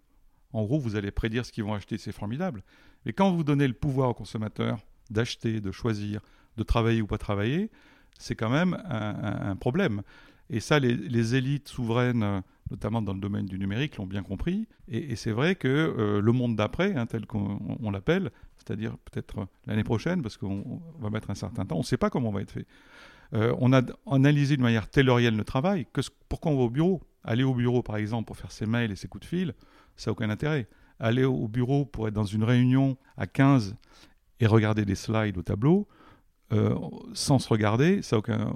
en 0.52 0.64
gros, 0.64 0.78
vous 0.78 0.96
allez 0.96 1.11
prédire 1.11 1.44
ce 1.44 1.52
qu'ils 1.52 1.64
vont 1.64 1.75
acheter, 1.75 1.99
c'est 1.99 2.12
formidable. 2.12 2.62
Mais 3.04 3.12
quand 3.12 3.32
vous 3.32 3.44
donnez 3.44 3.68
le 3.68 3.75
pouvoir 3.75 4.11
aux 4.11 4.14
consommateurs 4.14 4.80
d'acheter, 5.11 5.61
de 5.61 5.70
choisir, 5.70 6.20
de 6.56 6.62
travailler 6.62 7.02
ou 7.02 7.06
pas 7.06 7.18
travailler, 7.18 7.70
c'est 8.18 8.35
quand 8.35 8.50
même 8.50 8.82
un, 8.88 9.54
problème. 9.56 10.02
Et 10.49 10.61
ça, 10.61 10.78
les 10.78 11.35
élites 11.35 11.68
souveraines 11.68 12.42
notamment 12.70 13.02
dans 13.02 13.12
le 13.12 13.20
domaine 13.20 13.46
du 13.46 13.58
numérique, 13.58 13.96
l'ont 13.96 14.06
bien 14.06 14.23
compris. 14.23 14.66
Et, 14.88 15.16
c'est 15.16 15.32
vrai 15.32 15.54
que 15.54 15.68
euh, 15.68 16.20
le 16.20 16.32
monde 16.32 16.56
d'après, 16.56 16.94
hein, 16.94 17.06
tel 17.06 17.26
qu'on 17.26 17.90
l'appelle, 17.90 18.30
c'est-à-dire 18.58 18.96
peut-être 19.11 19.46
l'année 19.66 19.85
prochaine, 19.85 20.23
parce 20.23 20.37
qu'on 20.37 20.80
va 20.99 21.11
mettre 21.11 21.30
un 21.30 21.35
certain 21.35 21.64
temps, 21.64 21.76
on 21.76 21.80
ne 21.80 21.85
sait 21.85 21.96
pas 21.96 22.11
comment 22.11 22.30
on 22.30 22.32
va 22.32 22.42
être 22.42 22.50
fait. 22.50 22.66
Euh, 23.35 23.54
on 23.58 23.73
a 23.73 23.82
analysé 24.11 24.56
de 24.56 24.62
manière 24.62 24.88
taylorienne 24.88 25.37
le 25.37 25.44
travail. 25.44 25.87
Que, 25.92 26.00
pourquoi 26.28 26.52
on 26.52 26.56
va 26.56 26.62
au 26.62 26.70
bureau? 26.70 27.02
Aller 27.25 27.42
au 27.42 27.54
bureau, 27.54 27.82
par 27.82 27.96
exemple, 27.96 28.26
pour 28.26 28.37
faire 28.37 28.52
ses 28.52 28.66
mails 28.66 28.92
et 28.92 28.96
ses 28.96 29.08
coups 29.08 29.23
de 29.23 29.28
fil, 29.28 29.54
ça 29.96 30.11
n'a 30.11 30.12
aucun 30.12 30.30
intérêt. 30.30 30.68
Aller 31.00 31.25
au 31.25 31.49
bureau 31.49 31.85
pour 31.85 32.08
être 32.08 32.14
dans 32.14 32.25
une 32.25 32.44
réunion 32.44 32.96
à 33.16 33.26
15 33.26 33.76
et 34.40 34.46
regarder 34.46 34.85
des 34.85 34.94
slides 34.94 35.37
au 35.38 35.42
tableau, 35.42 35.88
euh, 36.52 36.75
sans 37.14 37.38
se 37.38 37.49
regarder, 37.49 38.02
ça 38.02 38.16
n'a 38.16 38.18
aucun, 38.18 38.52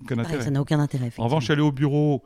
aucun 0.00 0.18
intérêt. 0.18 0.42
ça 0.42 0.50
n'a 0.50 0.60
aucun 0.60 0.80
intérêt. 0.80 1.12
En 1.18 1.24
revanche, 1.24 1.50
aller 1.50 1.62
au 1.62 1.72
bureau 1.72 2.22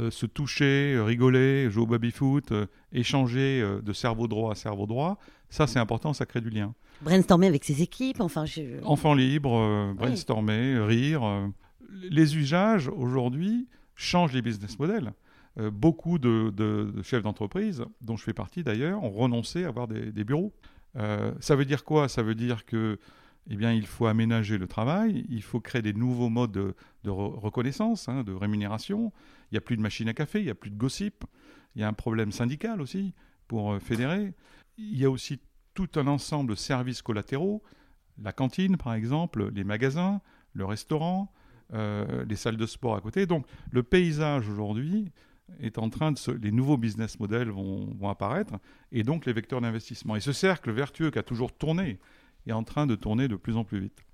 euh, 0.00 0.10
se 0.10 0.26
toucher, 0.26 0.94
euh, 0.94 1.04
rigoler, 1.04 1.70
jouer 1.70 1.82
au 1.84 1.86
baby-foot, 1.86 2.52
euh, 2.52 2.66
échanger 2.92 3.64
de 3.82 3.92
cerveau 3.92 4.26
droit 4.26 4.52
à 4.52 4.54
cerveau 4.54 4.86
droit, 4.86 5.18
ça 5.50 5.66
c'est 5.66 5.78
important, 5.78 6.12
ça 6.12 6.26
crée 6.26 6.40
du 6.40 6.50
lien. 6.50 6.74
Brainstormer 7.02 7.46
avec 7.46 7.64
ses 7.64 7.82
équipes, 7.82 8.20
enfin... 8.20 8.44
Enfants 8.84 9.14
libres, 9.14 9.94
brainstormer, 9.94 10.78
rire. 10.78 11.50
Les 12.10 12.36
usages 12.36 12.88
aujourd'hui 12.88 13.68
changent 13.94 14.32
les 14.32 14.42
business 14.42 14.78
models. 14.78 15.12
beaucoup 15.72 16.18
de, 16.18 16.92
chefs 17.02 17.22
d'entreprise, 17.22 17.84
dont 18.00 18.16
je 18.16 18.24
fais 18.24 18.32
partie 18.32 18.62
d'ailleurs, 18.62 19.02
ont 19.02 19.10
renoncé 19.10 19.64
à 19.64 19.68
avoir 19.68 19.88
des, 19.88 20.24
bureaux. 20.24 20.52
ça 21.40 21.56
veut 21.56 21.64
dire 21.64 21.84
quoi? 21.84 22.08
Ça 22.08 22.22
veut 22.22 22.34
dire 22.34 22.64
que 22.64 22.98
eh 23.50 23.56
bien, 23.56 23.72
il 23.72 23.86
faut 23.86 24.06
aménager 24.06 24.56
le 24.56 24.66
travail, 24.66 25.26
il 25.28 25.42
faut 25.42 25.60
créer 25.60 25.82
des 25.82 25.92
nouveaux 25.92 26.30
modes 26.30 26.52
de, 26.52 26.74
reconnaissance, 27.10 28.08
hein, 28.08 28.24
de 28.24 28.32
rémunération. 28.32 29.12
Il 29.50 29.54
n'y 29.54 29.58
a 29.58 29.60
plus 29.60 29.76
de 29.76 29.82
machine 29.82 30.08
à 30.08 30.14
café, 30.14 30.40
il 30.40 30.44
n'y 30.44 30.50
a 30.50 30.54
plus 30.54 30.70
de 30.70 30.76
gossip. 30.76 31.24
Il 31.74 31.82
y 31.82 31.84
a 31.84 31.88
un 31.88 31.92
problème 31.92 32.32
syndical 32.32 32.80
aussi 32.80 33.12
pour 33.46 33.72
euh, 33.72 33.78
fédérer. 33.80 34.32
Il 34.78 34.98
y 34.98 35.04
a 35.04 35.10
aussi 35.10 35.40
tout 35.74 35.90
un 35.96 36.06
ensemble 36.06 36.50
de 36.50 36.54
services 36.54 37.02
collatéraux, 37.02 37.62
la 38.22 38.32
cantine 38.32 38.76
par 38.76 38.94
exemple, 38.94 39.50
les 39.52 39.64
magasins, 39.64 40.20
le 40.54 40.64
restaurant, 40.64 41.32
euh, 41.74 42.24
les 42.26 42.36
salles 42.36 42.56
de 42.56 42.66
sport 42.66 42.96
à 42.96 43.00
côté. 43.00 43.26
Donc 43.26 43.46
le 43.70 43.82
paysage 43.82 44.48
aujourd'hui 44.48 45.12
est 45.60 45.78
en 45.78 45.90
train 45.90 46.12
de 46.12 46.18
se, 46.18 46.30
les 46.30 46.52
nouveaux 46.52 46.78
business 46.78 47.20
models 47.20 47.50
vont, 47.50 47.92
vont 47.94 48.08
apparaître 48.08 48.54
et 48.92 49.02
donc 49.02 49.26
les 49.26 49.32
vecteurs 49.32 49.60
d'investissement. 49.60 50.16
Et 50.16 50.20
ce 50.20 50.32
cercle 50.32 50.70
vertueux 50.70 51.10
qui 51.10 51.18
a 51.18 51.22
toujours 51.22 51.52
tourné 51.52 51.98
est 52.46 52.52
en 52.52 52.64
train 52.64 52.86
de 52.86 52.94
tourner 52.94 53.28
de 53.28 53.36
plus 53.36 53.56
en 53.56 53.64
plus 53.64 53.80
vite. 53.80 54.04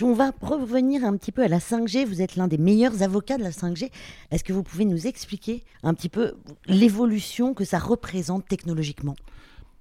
On 0.00 0.12
va 0.12 0.32
revenir 0.40 1.04
un 1.04 1.16
petit 1.16 1.32
peu 1.32 1.42
à 1.42 1.48
la 1.48 1.58
5G. 1.58 2.06
Vous 2.06 2.22
êtes 2.22 2.36
l'un 2.36 2.46
des 2.46 2.58
meilleurs 2.58 3.02
avocats 3.02 3.36
de 3.36 3.42
la 3.42 3.50
5G. 3.50 3.90
Est-ce 4.30 4.44
que 4.44 4.52
vous 4.52 4.62
pouvez 4.62 4.84
nous 4.84 5.06
expliquer 5.06 5.64
un 5.82 5.94
petit 5.94 6.08
peu 6.08 6.34
l'évolution 6.66 7.54
que 7.54 7.64
ça 7.64 7.78
représente 7.78 8.46
technologiquement? 8.46 9.16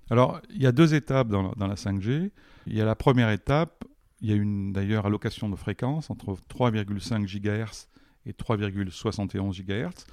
Alors, 0.09 0.41
il 0.49 0.61
y 0.61 0.65
a 0.65 0.71
deux 0.71 0.95
étapes 0.95 1.27
dans 1.27 1.43
la, 1.43 1.51
dans 1.55 1.67
la 1.67 1.75
5G. 1.75 2.31
Il 2.65 2.75
y 2.75 2.81
a 2.81 2.85
la 2.85 2.95
première 2.95 3.29
étape, 3.29 3.83
il 4.21 4.29
y 4.29 4.33
a 4.33 4.35
une 4.35 4.73
d'ailleurs 4.73 5.05
allocation 5.05 5.49
de 5.49 5.55
fréquence 5.55 6.09
entre 6.09 6.37
3,5 6.49 7.25
GHz 7.25 7.87
et 8.25 8.31
3,71 8.31 9.63
GHz. 9.63 10.05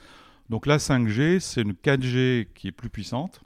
Donc 0.50 0.66
la 0.66 0.76
5G, 0.76 1.40
c'est 1.40 1.62
une 1.62 1.72
4G 1.72 2.48
qui 2.54 2.68
est 2.68 2.72
plus 2.72 2.90
puissante 2.90 3.40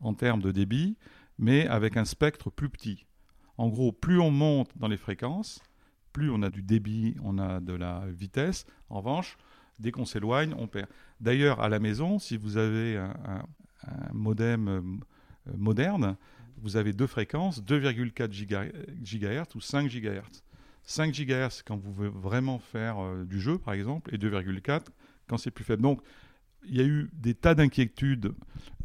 en 0.00 0.14
termes 0.14 0.40
de 0.40 0.52
débit, 0.52 0.96
mais 1.38 1.66
avec 1.66 1.96
un 1.96 2.04
spectre 2.04 2.50
plus 2.50 2.70
petit. 2.70 3.04
En 3.58 3.68
gros, 3.68 3.92
plus 3.92 4.20
on 4.20 4.30
monte 4.30 4.70
dans 4.76 4.88
les 4.88 4.96
fréquences, 4.96 5.60
plus 6.12 6.30
on 6.30 6.42
a 6.42 6.50
du 6.50 6.62
débit, 6.62 7.16
on 7.22 7.38
a 7.38 7.60
de 7.60 7.74
la 7.74 8.04
vitesse. 8.08 8.64
En 8.88 8.98
revanche, 8.98 9.36
dès 9.78 9.90
qu'on 9.90 10.04
s'éloigne, 10.04 10.54
on 10.56 10.66
perd. 10.66 10.88
D'ailleurs, 11.20 11.60
à 11.60 11.68
la 11.68 11.80
maison, 11.80 12.18
si 12.18 12.36
vous 12.36 12.56
avez 12.56 12.96
un, 12.96 13.42
modem 14.12 14.68
euh, 14.68 14.80
moderne, 15.56 16.16
vous 16.60 16.76
avez 16.76 16.92
deux 16.92 17.06
fréquences, 17.06 17.62
2,4 17.62 18.28
GHz 19.02 19.54
ou 19.54 19.60
5 19.60 19.88
GHz. 19.88 20.42
5 20.82 21.12
GHz 21.12 21.62
quand 21.64 21.76
vous 21.76 21.92
voulez 21.92 22.08
vraiment 22.08 22.58
faire 22.58 22.98
euh, 22.98 23.24
du 23.24 23.40
jeu, 23.40 23.58
par 23.58 23.74
exemple, 23.74 24.14
et 24.14 24.18
2,4 24.18 24.86
quand 25.28 25.36
c'est 25.36 25.50
plus 25.50 25.64
faible. 25.64 25.82
Donc, 25.82 26.00
il 26.66 26.76
y 26.76 26.80
a 26.80 26.84
eu 26.84 27.10
des 27.12 27.34
tas 27.34 27.54
d'inquiétudes. 27.54 28.32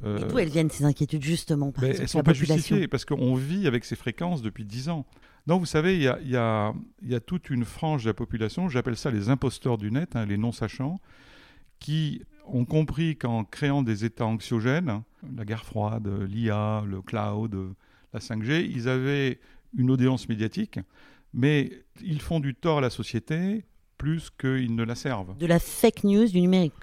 Euh, 0.03 0.27
d'où 0.27 0.37
elles 0.37 0.49
viennent 0.49 0.69
ces 0.69 0.83
inquiétudes 0.83 1.23
justement 1.23 1.71
par 1.71 1.85
Elles 1.85 2.01
ne 2.01 2.07
sont 2.07 2.23
pas 2.23 2.33
justifiées 2.33 2.87
parce 2.87 3.05
qu'on 3.05 3.35
vit 3.35 3.67
avec 3.67 3.85
ces 3.85 3.95
fréquences 3.95 4.41
depuis 4.41 4.65
10 4.65 4.89
ans. 4.89 5.05
Donc 5.47 5.59
vous 5.59 5.65
savez, 5.65 5.95
il 5.95 6.01
y 6.01 6.07
a, 6.07 6.19
y, 6.21 6.35
a, 6.35 6.73
y 7.01 7.15
a, 7.15 7.19
toute 7.19 7.49
une 7.49 7.65
frange 7.65 8.03
de 8.03 8.09
la 8.09 8.13
population, 8.13 8.69
j'appelle 8.69 8.95
ça 8.95 9.11
les 9.11 9.29
imposteurs 9.29 9.77
du 9.77 9.91
net, 9.91 10.15
hein, 10.15 10.25
les 10.25 10.37
non-sachants, 10.37 11.01
qui 11.79 12.21
ont 12.45 12.65
compris 12.65 13.17
qu'en 13.17 13.43
créant 13.43 13.83
des 13.83 14.05
états 14.05 14.25
anxiogènes, 14.25 15.03
la 15.35 15.45
guerre 15.45 15.65
froide, 15.65 16.07
l'IA, 16.29 16.83
le 16.87 17.01
cloud, 17.01 17.73
la 18.13 18.19
5G, 18.19 18.69
ils 18.69 18.87
avaient 18.87 19.39
une 19.77 19.91
audience 19.91 20.29
médiatique, 20.29 20.79
mais 21.33 21.71
ils 22.01 22.21
font 22.21 22.39
du 22.39 22.55
tort 22.55 22.77
à 22.77 22.81
la 22.81 22.89
société 22.89 23.65
plus 23.97 24.29
qu'ils 24.29 24.75
ne 24.75 24.83
la 24.83 24.95
servent. 24.95 25.37
De 25.37 25.45
la 25.45 25.59
fake 25.59 26.03
news 26.03 26.27
du 26.27 26.41
numérique. 26.41 26.73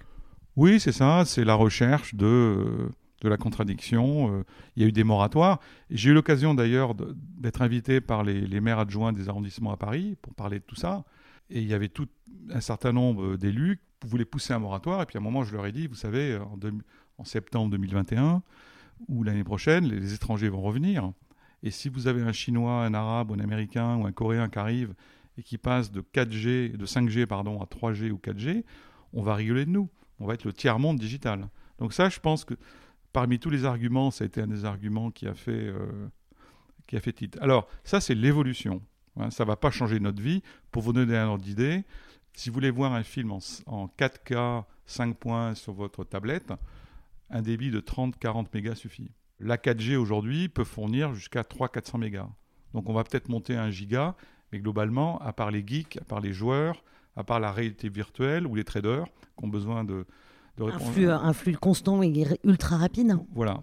Oui, 0.57 0.81
c'est 0.81 0.93
ça, 0.93 1.25
c'est 1.25 1.45
la 1.45 1.55
recherche 1.55 2.15
de, 2.15 2.91
de 3.21 3.29
la 3.29 3.37
contradiction. 3.37 4.45
Il 4.77 4.83
y 4.83 4.85
a 4.85 4.89
eu 4.89 4.93
des 4.93 5.05
moratoires. 5.05 5.61
J'ai 5.91 6.11
eu 6.11 6.15
l'occasion 6.15 6.55
d'ailleurs 6.55 6.95
d'être 6.95 7.63
invité 7.63 8.01
par 8.01 8.25
les, 8.25 8.61
maires 8.61 8.79
adjoints 8.79 9.13
des 9.13 9.29
arrondissements 9.29 9.73
à 9.73 9.77
Paris 9.77 10.17
pour 10.21 10.35
parler 10.35 10.59
de 10.59 10.65
tout 10.65 10.77
ça. 10.77 11.05
Et 11.51 11.61
il 11.61 11.69
y 11.69 11.75
avait 11.75 11.89
tout 11.89 12.09
un 12.53 12.61
certain 12.61 12.93
nombre 12.93 13.37
d'élus 13.37 13.81
qui 14.01 14.09
voulaient 14.09 14.25
pousser 14.25 14.53
un 14.53 14.59
moratoire. 14.59 15.03
Et 15.03 15.07
puis 15.07 15.17
à 15.17 15.21
un 15.21 15.25
moment, 15.25 15.45
je 15.45 15.55
leur 15.55 15.67
ai 15.67 15.73
dit, 15.73 15.87
vous 15.87 15.95
savez, 15.95 16.39
en 17.19 17.25
septembre 17.25 17.71
2021 17.71 18.43
ou 19.09 19.23
l'année 19.23 19.45
prochaine, 19.45 19.87
les, 19.87 19.99
les 19.99 20.15
étrangers 20.15 20.49
vont 20.49 20.61
revenir. 20.61 21.13
Et 21.63 21.71
si 21.71 21.89
vous 21.89 22.07
avez 22.07 22.23
un 22.23 22.33
Chinois, 22.33 22.85
un 22.85 22.95
Arabe, 22.95 23.33
un 23.33 23.41
Américain 23.41 23.97
ou 23.97 24.07
un 24.07 24.13
Coréen 24.13 24.49
qui 24.49 24.59
arrive 24.59 24.95
et 25.37 25.43
qui 25.43 25.59
passe 25.59 25.91
de 25.91 26.01
4G, 26.01 26.77
de 26.77 26.87
5G 26.87 27.27
pardon, 27.27 27.61
à 27.61 27.67
3G 27.67 28.11
ou 28.11 28.17
4G, 28.17 28.65
on 29.13 29.23
va 29.23 29.35
rigoler 29.35 29.67
de 29.67 29.71
nous 29.71 29.89
on 30.21 30.27
va 30.27 30.35
être 30.35 30.45
le 30.45 30.53
tiers-monde 30.53 30.99
digital. 30.99 31.49
Donc 31.79 31.93
ça, 31.93 32.09
je 32.09 32.21
pense 32.21 32.45
que 32.45 32.55
parmi 33.13 33.39
tous 33.39 33.51
les 33.51 33.65
arguments, 33.65 34.11
ça 34.11 34.25
a 34.25 34.27
été 34.27 34.41
un 34.41 34.47
des 34.47 34.65
arguments 34.65 35.11
qui 35.11 35.27
a 35.27 35.35
fait, 35.35 35.51
euh, 35.51 36.09
qui 36.87 36.97
a 36.97 37.01
fait 37.01 37.13
titre. 37.13 37.39
Alors, 37.43 37.67
ça, 37.83 38.01
c'est 38.01 38.15
l'évolution. 38.15 38.83
Hein, 39.17 39.31
ça 39.31 39.45
ne 39.45 39.49
va 39.49 39.57
pas 39.57 39.71
changer 39.71 39.99
notre 39.99 40.23
vie. 40.23 40.43
Pour 40.71 40.83
vous 40.83 40.93
donner 40.93 41.17
un 41.17 41.27
ordre 41.27 41.43
d'idée, 41.43 41.85
si 42.35 42.51
vous 42.51 42.55
voulez 42.55 42.71
voir 42.71 42.93
un 42.93 43.03
film 43.03 43.33
en, 43.33 43.39
en 43.67 43.87
4K 43.99 44.65
5 44.87 45.17
points 45.17 45.55
sur 45.55 45.73
votre 45.73 46.05
tablette, 46.05 46.53
un 47.31 47.43
débit 47.43 47.71
de 47.71 47.81
30-40 47.81 48.47
mégas 48.53 48.75
suffit. 48.75 49.11
La 49.39 49.57
4G 49.57 49.97
aujourd'hui 49.97 50.49
peut 50.49 50.65
fournir 50.65 51.15
jusqu'à 51.15 51.43
300-400 51.43 51.99
mégas. 51.99 52.29
Donc 52.75 52.89
on 52.89 52.93
va 52.93 53.05
peut-être 53.05 53.29
monter 53.29 53.57
à 53.57 53.63
1 53.63 53.71
giga, 53.71 54.17
mais 54.53 54.59
globalement, 54.59 55.19
à 55.21 55.33
part 55.33 55.51
les 55.51 55.65
geeks, 55.67 55.97
à 55.97 56.05
part 56.05 56.21
les 56.21 56.33
joueurs, 56.33 56.83
à 57.21 57.25
part 57.25 57.41
la 57.41 57.53
réalité 57.53 57.89
virtuelle 57.89 58.47
ou 58.47 58.55
les 58.55 58.65
traders 58.65 59.05
qui 59.39 59.45
ont 59.45 59.49
besoin 59.49 59.85
de, 59.85 60.07
de 60.57 60.65
un, 60.65 60.79
flux, 60.79 61.09
un 61.09 61.33
flux 61.33 61.57
constant 61.57 62.03
et 62.03 62.39
ultra 62.45 62.77
rapide. 62.77 63.17
Voilà. 63.33 63.63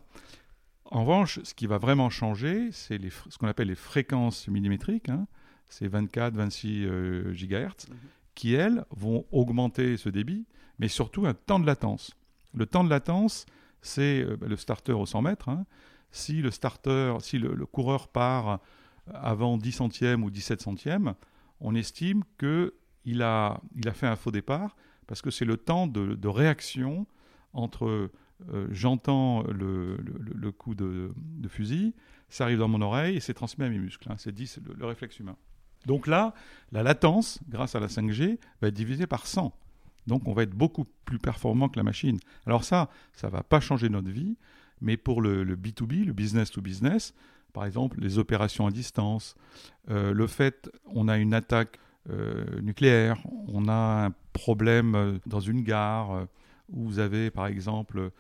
En 0.86 1.02
revanche, 1.02 1.40
ce 1.44 1.54
qui 1.54 1.68
va 1.68 1.78
vraiment 1.78 2.10
changer, 2.10 2.70
c'est 2.72 3.00
ce 3.30 3.38
qu'on 3.38 3.48
appelle 3.48 3.68
les 3.68 3.76
fréquences 3.76 4.48
millimétriques, 4.48 5.10
hein, 5.10 5.28
c'est 5.68 5.88
24, 5.88 6.34
26 6.36 6.86
euh, 6.86 7.34
GHz, 7.34 7.50
-hmm. 7.50 7.96
qui, 8.36 8.54
elles, 8.54 8.86
vont 8.92 9.26
augmenter 9.32 9.98
ce 9.98 10.08
débit, 10.10 10.46
mais 10.80 10.88
surtout 10.88 11.26
un 11.26 11.34
temps 11.34 11.60
de 11.60 11.66
latence. 11.66 12.16
Le 12.54 12.66
temps 12.66 12.86
de 12.86 12.90
latence, 12.90 13.46
c'est 13.82 14.22
euh, 14.22 14.38
le 14.42 14.56
starter 14.56 14.94
au 14.94 15.06
100 15.06 15.24
mètres. 15.24 15.50
Hein. 15.50 15.66
Si 16.12 16.42
le 16.42 16.52
starter, 16.52 17.18
si 17.20 17.38
le, 17.38 17.54
le, 17.54 17.66
coureur 17.66 18.08
part 18.08 18.60
avant 19.14 19.58
10 19.58 19.72
centièmes 19.74 20.24
ou 20.24 20.30
17 20.30 20.62
centièmes, 20.62 21.16
on 21.60 21.76
estime 21.76 22.24
que 22.38 22.74
il 23.08 23.22
a, 23.24 23.62
il 23.76 23.88
a 23.88 23.94
fait 23.94 24.06
un 24.06 24.18
faux 24.18 24.32
départ 24.32 24.76
parce 25.08 25.22
que 25.22 25.32
c'est 25.32 25.46
le 25.46 25.56
temps 25.56 25.88
de, 25.88 26.28
réaction 26.28 27.08
entre 27.54 28.12
euh, 28.50 28.68
j'entends 28.70 29.44
le, 29.44 29.98
le, 29.98 30.52
coup 30.52 30.76
de, 30.76 31.10
fusil, 31.48 31.96
ça 32.30 32.44
arrive 32.44 32.60
dans 32.60 32.68
mon 32.68 32.82
oreille 32.82 33.16
et 33.16 33.20
c'est 33.22 33.34
transmis 33.34 33.64
à 33.64 33.70
mes 33.70 33.80
muscles. 33.80 34.12
Hein, 34.12 34.16
c'est 34.18 34.34
dit, 34.34 34.54
le, 34.78 34.86
réflexe 34.86 35.20
humain. 35.20 35.38
Donc 35.86 36.06
là, 36.06 36.34
la 36.74 36.84
latence, 36.84 37.40
grâce 37.48 37.76
à 37.76 37.80
la 37.80 37.88
5G, 37.88 38.38
va 38.62 38.68
être 38.68 38.74
divisée 38.74 39.08
par 39.08 39.26
100. 39.26 39.58
Donc 40.06 40.28
on 40.28 40.34
va 40.34 40.44
être 40.44 40.54
beaucoup 40.54 40.86
plus 41.06 41.18
performant 41.18 41.70
que 41.70 41.78
la 41.78 41.84
machine. 41.84 42.20
Alors 42.46 42.66
ça, 42.66 42.90
ça 43.14 43.28
ne 43.28 43.32
va 43.32 43.44
pas 43.44 43.62
changer 43.62 43.88
notre 43.88 44.10
vie, 44.10 44.38
mais 44.82 44.98
pour 44.98 45.22
le, 45.22 45.46
le 45.46 45.56
B2B, 45.56 46.04
le 46.04 46.14
business 46.14 46.52
to 46.52 46.62
business, 46.62 47.14
par 47.54 47.66
exemple 47.66 48.00
les 48.02 48.18
opérations 48.20 48.68
à 48.68 48.72
distance, 48.72 49.36
euh, 49.90 50.14
le 50.14 50.28
fait 50.28 50.70
on 50.86 51.08
a 51.08 51.18
une 51.18 51.34
attaque 51.34 51.80
euh, 52.10 52.62
nucléaire, 52.62 53.22
on 53.48 53.68
a 53.68 54.06
un 54.06 54.14
problème 54.34 54.96
euh, 54.96 55.18
dans 55.26 55.40
une 55.40 55.62
gare 55.62 56.12
euh, 56.12 56.26
où 56.70 56.84
vous 56.86 57.00
avez 57.00 57.32
par 57.32 57.48
exemple 57.48 58.12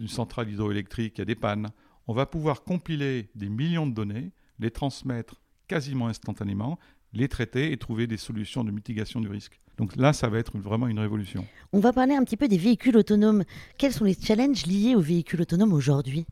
une 0.00 0.08
centrale 0.08 0.48
hydroélectrique 0.50 1.14
qui 1.14 1.20
a 1.20 1.26
des 1.26 1.34
pannes, 1.34 1.68
on 2.06 2.14
va 2.14 2.24
pouvoir 2.24 2.62
compiler 2.62 3.28
des 3.34 3.50
millions 3.50 3.86
de 3.86 3.92
données, 3.92 4.32
les 4.58 4.70
transmettre 4.70 5.42
quasiment 5.68 6.08
instantanément, 6.08 6.78
les 7.12 7.28
traiter 7.28 7.72
et 7.72 7.76
trouver 7.76 8.06
des 8.06 8.16
solutions 8.16 8.64
de 8.64 8.70
mitigation 8.70 9.20
du 9.20 9.28
risque. 9.28 9.58
Donc 9.76 9.96
là, 9.96 10.12
ça 10.12 10.28
va 10.28 10.38
être 10.38 10.58
vraiment 10.58 10.88
une 10.88 10.98
révolution. 10.98 11.44
On 11.72 11.80
va 11.80 11.92
parler 11.92 12.14
un 12.14 12.24
petit 12.24 12.36
peu 12.36 12.48
des 12.48 12.58
véhicules 12.58 12.96
autonomes. 12.96 13.44
Quels 13.76 13.92
sont 13.92 14.04
les 14.04 14.14
challenges 14.14 14.66
liés 14.66 14.94
aux 14.94 15.00
véhicules 15.00 15.42
autonomes 15.42 15.72
aujourd'hui? 15.72 16.26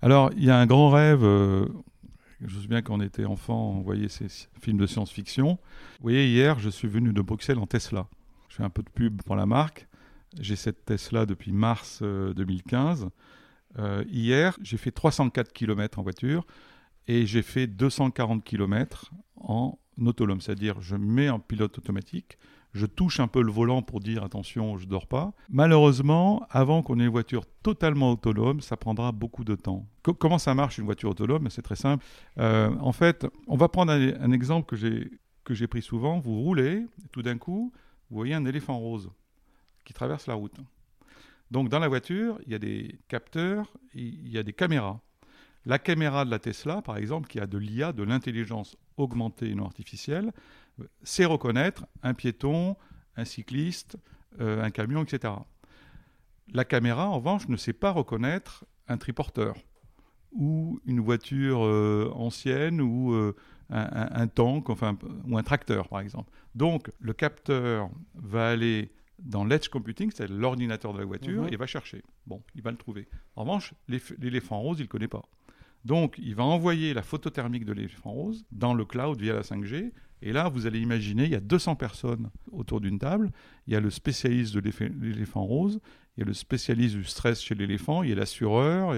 Alors, 0.00 0.30
il 0.36 0.44
y 0.44 0.50
a 0.50 0.56
un 0.56 0.66
grand 0.66 0.90
rêve, 0.90 1.24
euh, 1.24 1.66
je 2.40 2.56
me 2.56 2.62
souviens 2.62 2.82
quand 2.82 2.94
on 2.94 3.00
était 3.00 3.24
enfant, 3.24 3.72
on 3.76 3.80
voyait 3.80 4.08
ces 4.08 4.28
films 4.60 4.78
de 4.78 4.86
science-fiction. 4.86 5.52
Vous 5.52 6.02
voyez, 6.02 6.28
hier, 6.28 6.58
je 6.58 6.70
suis 6.70 6.88
venu 6.88 7.12
de 7.12 7.20
Bruxelles 7.20 7.58
en 7.58 7.66
Tesla. 7.66 8.08
Je 8.48 8.56
fais 8.56 8.62
un 8.62 8.70
peu 8.70 8.82
de 8.82 8.90
pub 8.90 9.22
pour 9.22 9.36
la 9.36 9.46
marque. 9.46 9.88
J'ai 10.38 10.56
cette 10.56 10.84
Tesla 10.84 11.26
depuis 11.26 11.52
mars 11.52 12.00
euh, 12.02 12.34
2015. 12.34 13.08
Euh, 13.78 14.04
hier, 14.08 14.56
j'ai 14.62 14.76
fait 14.76 14.90
304 14.90 15.52
km 15.52 15.98
en 15.98 16.02
voiture 16.02 16.46
et 17.06 17.26
j'ai 17.26 17.42
fait 17.42 17.66
240 17.66 18.44
km 18.44 19.10
en 19.36 19.78
autonome, 20.06 20.40
c'est-à-dire 20.40 20.80
je 20.80 20.96
mets 20.96 21.30
en 21.30 21.40
pilote 21.40 21.76
automatique, 21.78 22.38
je 22.78 22.86
touche 22.86 23.20
un 23.20 23.28
peu 23.28 23.42
le 23.42 23.52
volant 23.52 23.82
pour 23.82 24.00
dire 24.00 24.24
attention, 24.24 24.78
je 24.78 24.86
dors 24.86 25.06
pas. 25.06 25.32
Malheureusement, 25.50 26.46
avant 26.50 26.82
qu'on 26.82 26.98
ait 26.98 27.04
une 27.04 27.10
voiture 27.10 27.44
totalement 27.62 28.12
autonome, 28.12 28.60
ça 28.60 28.76
prendra 28.76 29.12
beaucoup 29.12 29.44
de 29.44 29.54
temps. 29.54 29.86
Comment 30.02 30.38
ça 30.38 30.54
marche 30.54 30.78
une 30.78 30.84
voiture 30.84 31.10
autonome? 31.10 31.50
C'est 31.50 31.62
très 31.62 31.76
simple. 31.76 32.04
Euh, 32.38 32.70
en 32.80 32.92
fait, 32.92 33.26
on 33.46 33.56
va 33.56 33.68
prendre 33.68 33.92
un, 33.92 34.20
un 34.20 34.32
exemple 34.32 34.66
que 34.66 34.76
j'ai 34.76 35.10
que 35.44 35.54
j'ai 35.54 35.66
pris 35.66 35.82
souvent. 35.82 36.18
Vous 36.18 36.40
roulez, 36.40 36.84
tout 37.10 37.22
d'un 37.22 37.38
coup, 37.38 37.72
vous 38.10 38.16
voyez 38.16 38.34
un 38.34 38.44
éléphant 38.44 38.78
rose 38.78 39.10
qui 39.84 39.94
traverse 39.94 40.26
la 40.26 40.34
route. 40.34 40.56
Donc 41.50 41.70
dans 41.70 41.78
la 41.78 41.88
voiture, 41.88 42.38
il 42.46 42.52
y 42.52 42.54
a 42.54 42.58
des 42.58 42.98
capteurs, 43.08 43.72
il 43.94 44.28
y 44.28 44.36
a 44.38 44.42
des 44.42 44.52
caméras. 44.52 45.00
La 45.64 45.78
caméra 45.78 46.24
de 46.24 46.30
la 46.30 46.38
Tesla, 46.38 46.82
par 46.82 46.98
exemple, 46.98 47.28
qui 47.28 47.40
a 47.40 47.46
de 47.46 47.58
l'IA, 47.58 47.92
de 47.92 48.02
l'intelligence 48.02 48.76
augmentée 48.96 49.50
et 49.50 49.54
non 49.54 49.64
artificielle, 49.64 50.32
sait 51.02 51.24
reconnaître 51.24 51.86
un 52.02 52.14
piéton, 52.14 52.76
un 53.16 53.24
cycliste, 53.24 53.96
euh, 54.40 54.62
un 54.62 54.70
camion, 54.70 55.02
etc. 55.02 55.34
La 56.52 56.64
caméra, 56.64 57.08
en 57.08 57.16
revanche, 57.18 57.48
ne 57.48 57.56
sait 57.56 57.72
pas 57.72 57.90
reconnaître 57.90 58.64
un 58.88 58.96
triporteur. 58.98 59.54
ou 60.32 60.78
une 60.84 61.00
voiture 61.00 61.64
euh, 61.64 62.12
ancienne 62.14 62.82
ou 62.82 63.14
euh, 63.14 63.34
un, 63.70 64.08
un, 64.22 64.26
tank, 64.28 64.68
enfin, 64.68 64.96
ou 65.26 65.38
un 65.38 65.42
tracteur 65.42 65.88
par 65.88 66.00
exemple. 66.00 66.30
Donc 66.54 66.90
le 67.00 67.14
capteur 67.14 67.88
va 68.14 68.50
aller 68.50 68.92
dans 69.18 69.42
l'edge 69.46 69.68
computing, 69.70 70.10
c'est 70.14 70.28
l'ordinateur 70.28 70.92
de 70.92 70.98
la 70.98 71.06
voiture, 71.06 71.44
Mhm. 71.44 71.52
et 71.52 71.56
va 71.56 71.66
chercher. 71.66 72.02
Bon, 72.26 72.42
il 72.54 72.60
va 72.62 72.70
le 72.70 72.76
trouver. 72.76 73.08
En 73.36 73.42
revanche, 73.44 73.72
l'éléphant 74.18 74.60
rose, 74.60 74.78
il 74.80 74.82
ne 74.82 74.88
connaît 74.88 75.08
pas. 75.08 75.22
Donc, 75.86 76.16
il 76.18 76.34
va 76.34 76.44
envoyer 76.44 76.92
la 76.92 77.02
photo 77.02 77.30
thermique 77.30 77.64
de 77.64 77.72
l'éléphant 77.72 78.12
rose 78.12 78.44
dans 78.52 78.74
le 78.74 78.84
cloud 78.84 79.18
via 79.18 79.32
la 79.32 79.42
5G. 79.42 79.92
Et 80.22 80.32
là, 80.32 80.48
vous 80.48 80.66
allez 80.66 80.80
imaginer, 80.80 81.24
il 81.24 81.30
y 81.30 81.34
a 81.36 81.40
200 81.40 81.76
personnes 81.76 82.30
autour 82.52 82.80
d'une 82.80 82.98
table. 82.98 83.30
Il 83.66 83.72
y 83.72 83.76
a 83.76 83.80
le 83.80 83.90
spécialiste 83.90 84.54
de 84.54 84.60
l'éph- 84.60 84.92
l'éléphant 85.00 85.42
rose, 85.44 85.80
il 86.16 86.20
y 86.20 86.22
a 86.24 86.26
le 86.26 86.34
spécialiste 86.34 86.96
du 86.96 87.04
stress 87.04 87.40
chez 87.40 87.54
l'éléphant, 87.54 88.02
il 88.02 88.10
y 88.10 88.12
a 88.12 88.16
l'assureur, 88.16 88.94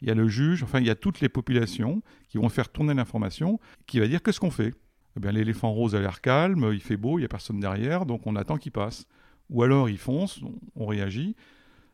il 0.00 0.08
y 0.08 0.10
a- 0.10 0.14
le 0.14 0.28
juge, 0.28 0.62
enfin, 0.64 0.80
il 0.80 0.86
y 0.86 0.90
a 0.90 0.94
toutes 0.96 1.20
les 1.20 1.28
populations 1.28 2.02
qui 2.28 2.38
vont 2.38 2.48
faire 2.48 2.68
tourner 2.68 2.94
l'information, 2.94 3.60
qui 3.86 4.00
va 4.00 4.08
dire 4.08 4.22
qu'est-ce 4.22 4.40
qu'on 4.40 4.50
fait? 4.50 4.74
Eh 5.16 5.20
bien, 5.20 5.30
l'éléphant 5.30 5.70
rose 5.70 5.94
a 5.94 6.00
l'air 6.00 6.20
calme, 6.20 6.70
il 6.72 6.80
fait 6.80 6.96
beau, 6.96 7.18
il 7.18 7.22
n'y 7.22 7.26
a 7.26 7.28
personne 7.28 7.60
derrière, 7.60 8.04
donc 8.04 8.26
on 8.26 8.34
attend 8.34 8.56
qu'il 8.58 8.72
passe. 8.72 9.06
Ou 9.50 9.62
alors 9.62 9.88
il 9.88 9.98
fonce, 9.98 10.40
on, 10.42 10.54
on 10.74 10.86
réagit. 10.86 11.36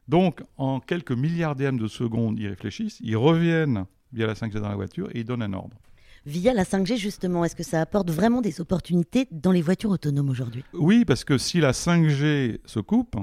Donc, 0.09 0.43
en 0.57 0.81
quelques 0.81 1.13
milliardièmes 1.13 1.79
de 1.79 1.87
secondes, 1.87 2.39
ils 2.39 2.49
réfléchissent, 2.49 2.99
ils 3.03 3.17
reviennent 3.17 3.85
via 4.13 4.27
la 4.27 4.35
5G 4.35 4.59
dans 4.61 4.69
la 4.71 4.75
voiture 4.75 5.09
et 5.15 5.21
ils 5.21 5.25
donnent 5.25 5.43
un 5.43 5.53
ordre. 5.53 5.77
Via 6.27 6.53
la 6.53 6.65
5G, 6.65 6.97
justement, 6.97 7.45
est-ce 7.45 7.57
que 7.57 7.63
ça 7.63 7.81
apporte 7.81 8.11
vraiment 8.11 8.43
des 8.43 8.61
opportunités 8.61 9.27
dans 9.31 9.53
les 9.53 9.63
voitures 9.63 9.91
autonomes 9.91 10.29
aujourd'hui? 10.29 10.65
Oui, 10.75 11.07
parce 11.07 11.25
que 11.25 11.39
si 11.39 11.61
la 11.61 11.73
5G 11.73 12.59
se 12.67 12.81
coupe, 12.81 13.17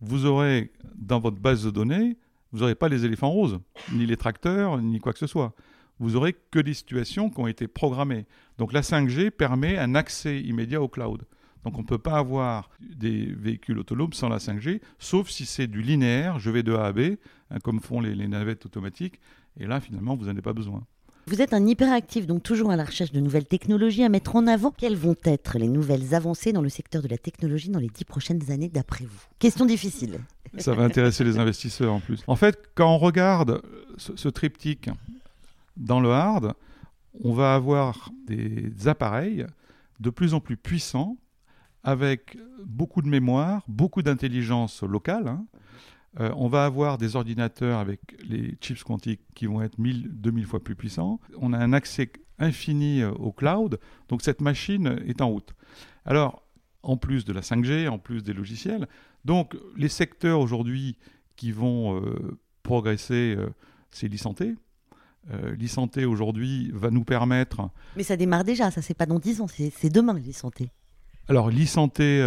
vous 0.00 0.24
aurez 0.24 0.70
dans 0.94 1.18
votre 1.18 1.38
base 1.38 1.64
de 1.64 1.70
données, 1.70 2.16
vous 2.52 2.60
n'aurez 2.60 2.76
pas 2.76 2.88
les 2.88 3.04
éléphants 3.04 3.30
roses, 3.30 3.58
ni 3.92 4.06
les 4.06 4.16
tracteurs, 4.16 4.80
ni 4.80 5.00
quoi 5.00 5.12
que 5.12 5.18
ce 5.18 5.26
soit. 5.26 5.52
Vous 5.98 6.14
aurez 6.14 6.36
que 6.52 6.60
des 6.60 6.74
situations 6.74 7.28
qui 7.28 7.40
ont 7.40 7.48
été 7.48 7.66
programmées. 7.66 8.24
Donc 8.56 8.72
la 8.72 8.82
5G 8.82 9.32
permet 9.32 9.76
un 9.76 9.96
accès 9.96 10.40
immédiat 10.40 10.80
au 10.80 10.88
cloud. 10.88 11.24
Donc 11.64 11.76
on 11.76 11.82
ne 11.82 11.86
peut 11.86 11.98
pas 11.98 12.18
avoir 12.18 12.70
des 12.80 13.26
véhicules 13.26 13.80
autonomes 13.80 14.12
sans 14.12 14.28
la 14.28 14.38
5G, 14.38 14.80
sauf 15.00 15.28
si 15.28 15.44
c'est 15.44 15.66
du 15.66 15.82
linéaire, 15.82 16.38
je 16.38 16.50
vais 16.50 16.62
de 16.62 16.72
A 16.72 16.86
à 16.86 16.92
B, 16.92 17.16
hein, 17.50 17.58
comme 17.64 17.80
font 17.80 18.00
les, 18.00 18.14
les 18.14 18.28
navettes 18.28 18.64
automatiques. 18.64 19.20
Et 19.58 19.66
là, 19.66 19.80
finalement, 19.80 20.14
vous 20.16 20.26
n'en 20.26 20.30
avez 20.30 20.42
pas 20.42 20.52
besoin. 20.52 20.86
Vous 21.28 21.42
êtes 21.42 21.52
un 21.52 21.66
hyperactif, 21.66 22.26
donc 22.26 22.42
toujours 22.42 22.70
à 22.70 22.76
la 22.76 22.86
recherche 22.86 23.12
de 23.12 23.20
nouvelles 23.20 23.44
technologies 23.44 24.02
à 24.02 24.08
mettre 24.08 24.34
en 24.34 24.46
avant. 24.46 24.70
Quelles 24.70 24.96
vont 24.96 25.14
être 25.24 25.58
les 25.58 25.68
nouvelles 25.68 26.14
avancées 26.14 26.54
dans 26.54 26.62
le 26.62 26.70
secteur 26.70 27.02
de 27.02 27.08
la 27.08 27.18
technologie 27.18 27.68
dans 27.68 27.80
les 27.80 27.90
dix 27.90 28.06
prochaines 28.06 28.50
années 28.50 28.70
d'après 28.70 29.04
vous? 29.04 29.20
Question 29.38 29.66
difficile. 29.66 30.20
Ça 30.56 30.72
va 30.72 30.84
intéresser 30.84 31.24
les 31.24 31.38
investisseurs 31.38 31.92
en 31.92 32.00
plus. 32.00 32.22
En 32.26 32.34
fait, 32.34 32.70
quand 32.74 32.90
on 32.90 32.96
regarde 32.96 33.60
ce, 33.98 34.16
ce 34.16 34.30
triptyque 34.30 34.88
dans 35.76 36.00
le 36.00 36.10
hard, 36.10 36.54
on 37.22 37.34
va 37.34 37.54
avoir 37.54 38.10
des 38.26 38.88
appareils 38.88 39.44
de 40.00 40.08
plus 40.08 40.32
en 40.32 40.40
plus 40.40 40.56
puissants 40.56 41.18
avec 41.82 42.38
beaucoup 42.64 43.02
de 43.02 43.08
mémoire, 43.08 43.64
beaucoup 43.68 44.00
d'intelligence 44.00 44.82
locale. 44.82 45.28
hein. 45.28 45.44
Euh, 46.20 46.30
on 46.36 46.48
va 46.48 46.64
avoir 46.64 46.98
des 46.98 47.14
ordinateurs 47.16 47.78
avec 47.78 48.00
les 48.28 48.56
chips 48.60 48.82
quantiques 48.82 49.20
qui 49.34 49.46
vont 49.46 49.62
être 49.62 49.78
1000, 49.78 50.08
2000 50.20 50.46
fois 50.46 50.62
plus 50.62 50.74
puissants. 50.74 51.20
On 51.40 51.52
a 51.52 51.58
un 51.58 51.72
accès 51.72 52.10
infini 52.40 53.02
euh, 53.02 53.10
au 53.12 53.30
cloud. 53.32 53.78
Donc 54.08 54.22
cette 54.22 54.40
machine 54.40 54.98
est 55.06 55.20
en 55.20 55.28
route. 55.30 55.54
Alors, 56.04 56.42
en 56.82 56.96
plus 56.96 57.24
de 57.24 57.32
la 57.32 57.40
5G, 57.42 57.88
en 57.88 57.98
plus 57.98 58.22
des 58.22 58.32
logiciels, 58.32 58.88
donc 59.24 59.56
les 59.76 59.88
secteurs 59.88 60.40
aujourd'hui 60.40 60.96
qui 61.36 61.52
vont 61.52 62.00
euh, 62.02 62.38
progresser, 62.62 63.34
euh, 63.38 63.48
c'est 63.90 64.08
l'e-santé. 64.08 64.54
Euh, 65.30 65.54
l'e-santé 65.56 66.04
aujourd'hui 66.04 66.70
va 66.74 66.90
nous 66.90 67.04
permettre 67.04 67.68
Mais 67.96 68.02
ça 68.02 68.16
démarre 68.16 68.44
déjà, 68.44 68.70
ça 68.70 68.80
c'est 68.82 68.94
pas 68.94 69.06
dans 69.06 69.18
dix 69.18 69.40
ans, 69.40 69.46
c'est 69.48 69.90
demain 69.92 70.14
les 70.14 70.32
santé. 70.32 70.70
Alors, 71.28 71.50
l'e-santé 71.50 72.22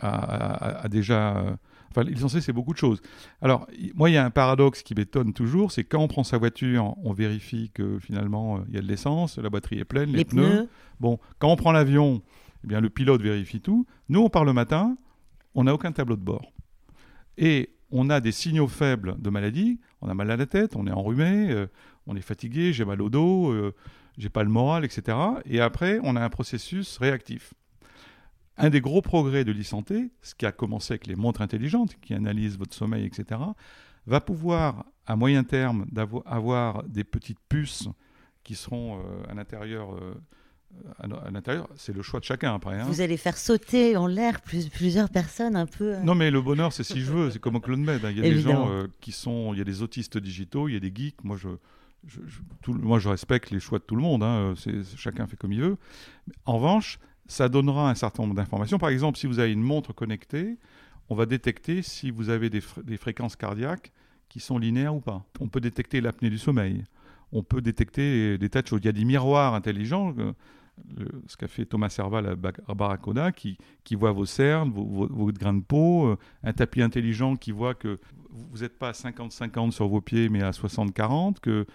a, 0.00 0.08
a- 0.08 0.82
a 0.84 0.88
déjà. 0.88 1.56
Enfin, 1.94 2.08
l'e-santé, 2.08 2.40
c'est 2.40 2.52
beaucoup 2.52 2.72
de 2.72 2.78
choses. 2.78 3.00
Alors, 3.40 3.66
moi, 3.94 4.10
il 4.10 4.14
y 4.14 4.16
a 4.16 4.24
un 4.24 4.30
paradoxe 4.30 4.82
qui 4.82 4.94
m'étonne 4.94 5.32
toujours 5.32 5.72
c'est 5.72 5.84
quand 5.84 6.00
on 6.00 6.08
prend 6.08 6.24
sa 6.24 6.38
voiture, 6.38 6.94
on 7.04 7.12
vérifie 7.12 7.70
que 7.72 7.98
finalement, 7.98 8.56
euh, 8.56 8.60
il 8.68 8.74
y 8.74 8.78
a 8.78 8.80
de 8.80 8.86
l'essence, 8.86 9.38
la 9.38 9.50
batterie 9.50 9.78
est 9.78 9.84
pleine, 9.84 10.10
les, 10.10 10.18
Les, 10.18 10.24
pneus, 10.24 10.68
Bon, 11.00 11.18
quand 11.38 11.48
on 11.48 11.56
prend 11.56 11.72
l'avion, 11.72 12.22
eh 12.64 12.66
bien, 12.66 12.80
le 12.80 12.90
pilote 12.90 13.22
vérifie 13.22 13.60
tout. 13.60 13.86
Nous, 14.08 14.20
on 14.20 14.30
part 14.30 14.44
le 14.44 14.52
matin, 14.52 14.96
on 15.54 15.64
n'a 15.64 15.74
aucun 15.74 15.92
tableau 15.92 16.16
de 16.16 16.22
bord. 16.22 16.52
Et 17.36 17.70
on 17.90 18.08
a 18.08 18.20
des 18.20 18.32
signaux 18.32 18.68
faibles 18.68 19.16
de 19.20 19.30
maladie. 19.30 19.78
On 20.00 20.08
a 20.08 20.14
mal 20.14 20.30
à 20.30 20.36
la 20.36 20.46
tête, 20.46 20.76
on 20.76 20.86
est 20.86 20.92
enrhumé, 20.92 21.50
euh, 21.50 21.66
on 22.06 22.16
est 22.16 22.22
fatigué, 22.22 22.72
j'ai 22.72 22.84
mal 22.84 23.02
au 23.02 23.10
dos, 23.10 23.50
euh, 23.52 23.74
j'ai 24.18 24.30
pas 24.30 24.42
le 24.42 24.48
moral, 24.48 24.84
etc. 24.84 25.16
Et 25.44 25.60
après, 25.60 26.00
on 26.02 26.16
a 26.16 26.24
un 26.24 26.30
processus 26.30 26.98
réactif. 26.98 27.54
Un 28.58 28.70
des 28.70 28.80
gros 28.80 29.00
progrès 29.02 29.44
de 29.44 29.52
l'e-santé, 29.52 30.10
ce 30.20 30.34
qui 30.34 30.44
a 30.46 30.52
commencé 30.52 30.92
avec 30.92 31.06
les 31.06 31.16
montres 31.16 31.40
intelligentes 31.40 31.96
qui 32.02 32.12
analysent 32.14 32.58
votre 32.58 32.74
sommeil, 32.74 33.04
etc., 33.06 33.40
va 34.06 34.20
pouvoir, 34.20 34.84
à 35.06 35.16
moyen 35.16 35.42
terme, 35.44 35.86
avoir 36.26 36.82
des 36.84 37.04
petites 37.04 37.38
puces 37.48 37.88
qui 38.44 38.54
seront 38.54 38.98
euh, 38.98 39.30
à 39.30 39.34
l'intérieur. 39.34 39.94
euh, 39.94 40.14
à 40.98 41.30
l'intérieur, 41.30 41.68
c'est 41.76 41.94
le 41.94 42.00
choix 42.00 42.18
de 42.18 42.24
chacun 42.24 42.54
après. 42.54 42.80
hein. 42.80 42.84
vous 42.84 43.02
allez 43.02 43.18
faire 43.18 43.36
sauter 43.36 43.94
en 43.96 44.06
l'air 44.06 44.40
plus- 44.40 44.68
plusieurs 44.70 45.10
personnes 45.10 45.54
un 45.54 45.66
peu. 45.66 45.96
euh, 45.96 46.00
Non, 46.00 46.14
mais 46.14 46.30
le 46.30 46.40
bonheur, 46.40 46.72
c'est 46.72 46.82
si 46.82 47.00
je 47.02 47.12
veux. 47.12 47.30
C'est 47.30 47.38
comme 47.38 47.56
au 47.56 47.60
Club 47.60 47.78
Med. 47.78 48.02
hein. 48.04 48.10
Il 48.10 48.16
y 48.16 48.20
a 48.20 48.22
des 48.22 48.40
gens 48.40 48.70
euh, 48.70 48.86
qui 49.02 49.12
sont. 49.12 49.52
Il 49.52 49.58
y 49.58 49.60
a 49.60 49.64
des 49.64 49.82
autistes 49.82 50.16
digitaux, 50.16 50.68
il 50.68 50.72
y 50.74 50.76
a 50.76 50.80
des 50.80 50.90
geeks. 50.94 51.22
Moi, 51.24 51.36
je, 51.36 51.48
je- 52.06 52.20
je- 52.26 52.40
tout- 52.62 52.72
moi, 52.72 52.98
je 52.98 53.08
respecte 53.10 53.50
les 53.50 53.60
choix 53.60 53.80
de 53.80 53.84
tout 53.84 53.96
le 53.96 54.02
monde. 54.02 54.22
hein. 54.22 54.54
C'est- 54.56 54.96
chacun 54.96 55.26
fait 55.26 55.36
comme 55.36 55.52
il 55.52 55.60
veut. 55.60 55.76
En 56.46 56.56
revanche, 56.56 56.98
ça 57.26 57.48
donnera 57.48 57.90
un 57.90 57.94
certain 57.94 58.22
nombre 58.24 58.34
d'informations. 58.34 58.78
Par 58.78 58.90
exemple, 58.90 59.18
si 59.18 59.26
vous 59.26 59.38
avez 59.38 59.52
une 59.52 59.62
montre 59.62 59.92
connectée, 59.92 60.58
on 61.08 61.14
va 61.14 61.26
détecter 61.26 61.82
si 61.82 62.10
vous 62.10 62.28
avez 62.30 62.50
des, 62.50 62.60
fr- 62.60 62.82
des 62.84 62.96
fréquences 62.96 63.36
cardiaques 63.36 63.92
qui 64.28 64.40
sont 64.40 64.58
linéaires 64.58 64.94
ou 64.94 65.00
pas. 65.00 65.24
On 65.40 65.48
peut 65.48 65.60
détecter 65.60 66.00
l'apnée 66.00 66.30
du 66.30 66.38
sommeil. 66.38 66.84
On 67.32 67.42
peut 67.42 67.60
détecter 67.60 68.38
des 68.38 68.48
tas 68.48 68.62
de 68.62 68.66
choses. 68.66 68.80
Il 68.82 68.86
y 68.86 68.88
a 68.88 68.92
des 68.92 69.04
miroirs 69.04 69.54
intelligents. 69.54 70.14
euh, 70.18 70.32
ce 71.26 71.36
qu'a 71.36 71.48
fait 71.48 71.66
Thomas 71.66 71.90
Serval 71.90 72.26
à, 72.26 72.34
Ba- 72.34 72.52
à 72.66 72.74
Barracuda, 72.74 73.30
qui, 73.30 73.58
voit 73.94 74.12
vos 74.12 74.24
cernes, 74.26 74.70
vos, 74.70 74.84
vos- 74.84 75.06
vos 75.08 75.26
grains 75.32 75.52
de 75.54 75.62
peau, 75.62 76.06
euh, 76.06 76.16
un 76.42 76.52
tapis 76.54 76.80
intelligent 76.82 77.36
qui 77.36 77.52
voit 77.52 77.74
que 77.74 77.98
vous 78.30 78.58
n'êtes 78.62 78.78
pas 78.78 78.88
à 78.88 78.92
50-50 78.92 79.70
sur 79.72 79.86
vos 79.88 80.00
pieds, 80.00 80.30
mais 80.30 80.42
à 80.42 80.50
60-40, 80.52 81.40
que 81.40 81.66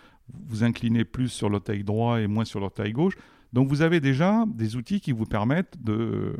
vous 0.47 0.63
inclinez 0.63 1.05
plus 1.05 1.29
sur 1.29 1.47
l'orteil 1.49 1.83
droit 1.83 2.19
et 2.19 2.27
moins 2.27 2.43
sur 2.45 2.60
l'orteil 2.60 2.91
gauche. 2.91 3.13
Donc 3.53 3.69
vous 3.69 3.81
avez 3.81 3.99
déjà 3.99 4.45
des 4.47 4.75
outils 4.75 4.99
qui 5.01 5.12
vous 5.12 5.25
permettent 5.25 5.81
de... 5.83 6.36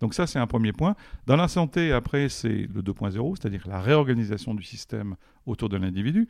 Donc 0.00 0.14
ça, 0.14 0.26
c'est 0.26 0.38
un 0.38 0.46
premier 0.46 0.72
point. 0.72 0.96
Dans 1.26 1.36
la 1.36 1.48
santé, 1.48 1.92
après, 1.92 2.28
c'est 2.28 2.68
le 2.74 2.82
2.0, 2.82 3.36
c'est-à-dire 3.40 3.64
la 3.68 3.80
réorganisation 3.80 4.54
du 4.54 4.62
système 4.64 5.14
autour 5.46 5.68
de 5.68 5.76
l'individu. 5.76 6.28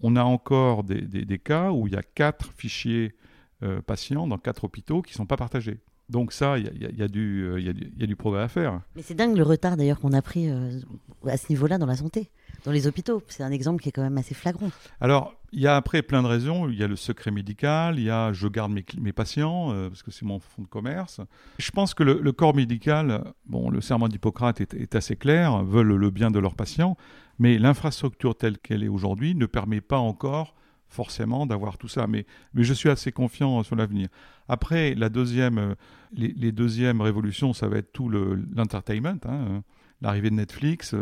On 0.00 0.16
a 0.16 0.22
encore 0.24 0.82
des, 0.84 1.02
des- 1.02 1.38
cas 1.38 1.70
où 1.72 1.86
il 1.86 1.92
y 1.92 1.96
a 1.96 2.02
quatre 2.02 2.50
fichiers 2.56 3.14
euh, 3.62 3.82
patients 3.82 4.26
dans 4.26 4.38
quatre 4.38 4.64
hôpitaux 4.64 5.02
qui 5.02 5.12
ne 5.12 5.16
sont 5.16 5.26
pas 5.26 5.36
partagés. 5.36 5.80
Donc 6.08 6.32
ça, 6.32 6.58
il 6.58 6.66
y 6.66 6.86
y 6.86 6.98
y 6.98 7.02
a 7.02 7.08
du 8.06 8.16
progrès 8.16 8.42
à 8.42 8.48
faire. 8.48 8.80
Mais 8.96 9.02
c'est 9.02 9.14
dingue 9.14 9.36
le 9.36 9.42
retard 9.44 9.76
d'ailleurs 9.76 10.00
qu'on 10.00 10.12
a 10.14 10.22
pris 10.22 10.48
euh, 10.50 10.70
à 11.26 11.36
ce 11.36 11.46
niveau-là 11.50 11.76
dans 11.78 11.86
la 11.86 11.96
santé, 11.96 12.30
dans 12.64 12.72
les 12.72 12.86
hôpitaux. 12.86 13.22
C'est 13.28 13.42
un 13.42 13.50
exemple 13.50 13.82
qui 13.82 13.88
est 13.88 13.92
quand 13.92 14.02
même 14.02 14.18
assez 14.18 14.34
flagrant. 14.34 14.70
Alors, 15.00 15.34
il 15.52 15.60
y 15.60 15.66
a 15.66 15.76
après 15.76 16.02
plein 16.02 16.22
de 16.22 16.28
raisons. 16.28 16.68
Il 16.68 16.76
y 16.76 16.82
a 16.82 16.86
le 16.86 16.96
secret 16.96 17.30
médical, 17.30 17.98
il 17.98 18.04
y 18.04 18.10
a 18.10 18.32
je 18.32 18.46
garde 18.48 18.72
mes, 18.72 19.12
patients, 19.12 19.72
euh, 19.72 19.88
parce 19.88 20.02
que 20.02 20.10
c'est 20.10 20.24
mon 20.24 20.38
fonds 20.38 20.62
de 20.62 20.68
commerce. 20.68 21.20
Je 21.58 21.70
pense 21.70 21.94
que 21.94 22.02
le, 22.02 22.20
le 22.20 22.32
corps 22.32 22.54
médical, 22.54 23.24
bon, 23.46 23.70
le 23.70 23.80
serment 23.80 24.08
d'Hippocrate 24.08 24.60
est, 24.60 24.94
assez 24.94 25.16
clair, 25.16 25.64
veulent 25.64 25.96
le 25.96 26.10
bien 26.10 26.30
de 26.30 26.38
leurs 26.38 26.54
patients, 26.54 26.96
mais 27.38 27.58
l'infrastructure 27.58 28.36
telle 28.36 28.58
qu'elle 28.58 28.82
est 28.82 28.88
aujourd'hui 28.88 29.34
ne 29.34 29.46
permet 29.46 29.80
pas 29.80 29.98
encore 29.98 30.54
forcément 30.88 31.46
d'avoir 31.46 31.78
tout 31.78 31.88
ça. 31.88 32.06
Mais, 32.06 32.26
mais 32.52 32.64
je 32.64 32.74
suis 32.74 32.88
assez 32.88 33.12
confiant 33.12 33.62
sur 33.62 33.76
l'avenir. 33.76 34.08
Après, 34.48 34.94
la 34.94 35.08
deuxième, 35.08 35.58
euh, 35.58 35.74
les, 36.12 36.52
deuxièmes 36.52 37.00
révolutions, 37.00 37.52
ça 37.52 37.68
va 37.68 37.78
être 37.78 37.92
tout 37.92 38.08
le- 38.08 38.42
l'entertainment, 38.54 39.20
hein, 39.24 39.46
euh, 39.48 39.60
l'arrivée 40.00 40.30
de 40.30 40.34
Netflix, 40.34 40.94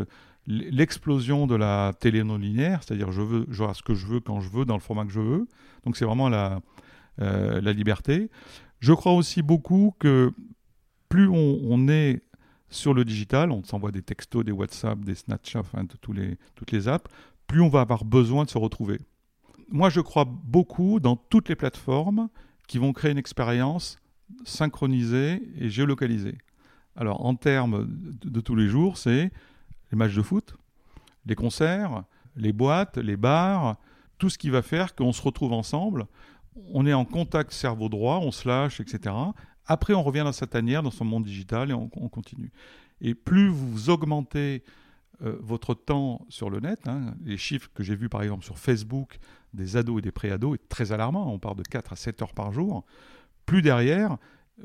l'explosion 0.49 1.47
de 1.47 1.55
la 1.55 1.93
télé 2.01 2.25
non 2.25 2.39
linéaire, 2.39 2.83
c'est-à-dire 2.83 3.13
je 3.13 3.21
veux 3.21 3.47
genre 3.51 3.77
ce 3.77 3.83
que 3.83 3.95
je 3.95 4.07
veux 4.07 4.21
quand 4.21 4.41
je 4.41 4.49
veux 4.49 4.65
dans 4.65 4.75
le 4.75 4.81
format 4.81 5.05
que 5.05 5.13
je 5.13 5.21
veux. 5.21 5.47
Donc 5.85 5.97
c'est 5.97 6.07
vraiment 6.07 6.31
la, 6.31 6.61
euh, 7.21 7.61
la 7.61 7.73
liberté. 7.73 8.31
Je 8.81 8.95
crois 8.95 9.13
aussi 9.13 9.43
beaucoup 9.43 9.95
que 9.99 10.33
plus 11.11 11.29
on, 11.29 11.89
est 11.89 12.23
sur 12.71 12.95
le 12.95 13.05
digital, 13.05 13.51
on 13.51 13.63
s'envoie 13.63 13.93
des 13.93 14.03
textos, 14.03 14.45
des 14.45 14.53
WhatsApp, 14.53 14.99
des 15.01 15.15
Snapchat, 15.15 15.61
enfin 15.61 15.85
de 15.85 15.97
tous 16.01 16.13
les, 16.13 16.39
toutes 16.55 16.71
les 16.71 16.89
apps, 16.89 17.11
plus 17.47 17.61
on 17.61 17.69
va 17.69 17.83
avoir 17.83 18.05
besoin 18.05 18.45
de 18.45 18.51
se 18.51 18.59
retrouver. 18.59 19.01
Moi, 19.71 19.91
je 19.91 20.01
crois 20.01 20.25
beaucoup 20.25 20.99
dans 21.01 21.17
toutes 21.17 21.49
les 21.49 21.57
plateformes 21.57 22.29
qui 22.69 22.79
vont 22.79 22.93
créer 22.93 23.13
une 23.13 23.19
expérience 23.19 23.99
synchronisée 24.45 25.43
et 25.59 25.69
géolocalisée. 25.69 26.39
Alors, 26.97 27.25
en 27.25 27.35
termes 27.35 27.87
de 27.89 28.41
tous 28.41 28.55
les 28.55 28.69
jours, 28.69 28.97
c'est 28.97 29.31
les 29.91 29.97
matchs 29.97 30.15
de 30.15 30.23
foot, 30.23 30.57
les 31.27 31.35
concerts, 31.35 32.05
les 32.37 32.53
boîtes, 32.53 32.99
les 32.99 33.17
bars, 33.17 33.77
tout 34.19 34.31
ce 34.31 34.39
qui 34.39 34.51
va 34.51 34.63
faire 34.63 34.95
qu'on 34.95 35.13
se 35.13 35.23
retrouve 35.23 35.53
ensemble, 35.53 36.07
on 36.73 36.87
est 36.87 36.93
en 36.93 37.05
contact 37.05 37.53
cerveau 37.53 37.89
droit, 37.89 38.19
on 38.23 38.33
se 38.33 38.49
lâche, 38.49 38.81
etc. 38.81 39.15
Après, 39.67 39.95
on 39.95 40.03
revient 40.03 40.23
dans 40.25 40.33
sa 40.33 40.47
tanière, 40.47 40.83
dans 40.83 40.91
son 40.91 41.05
monde 41.05 41.25
digital, 41.25 41.71
et 41.71 41.75
on, 41.75 41.89
continue. 41.89 42.51
Et 43.01 43.15
plus 43.15 43.49
vous 43.49 43.91
augmentez 43.91 44.65
euh, 45.23 45.37
votre 45.41 45.75
temps 45.75 46.27
sur 46.29 46.51
le 46.51 46.61
net, 46.61 46.89
hein, 46.89 47.15
les 47.25 47.37
chiffres 47.37 47.71
que 47.75 47.83
j'ai 47.83 47.95
vus 47.95 48.09
par 48.09 48.23
exemple 48.23 48.45
sur 48.45 48.59
Facebook 48.59 49.19
des 49.53 49.77
ados 49.77 49.99
et 49.99 50.03
des 50.03 50.13
pré-ados 50.13 50.55
est 50.55 50.69
très 50.69 50.93
alarmant, 50.93 51.33
on 51.33 51.39
parle 51.39 51.57
de 51.57 51.63
4 51.63 51.93
à 51.93 51.97
7 51.97 52.23
heures 52.23 52.35
par 52.35 52.53
jour, 52.53 52.85
plus 53.47 53.63
derrière, 53.63 54.17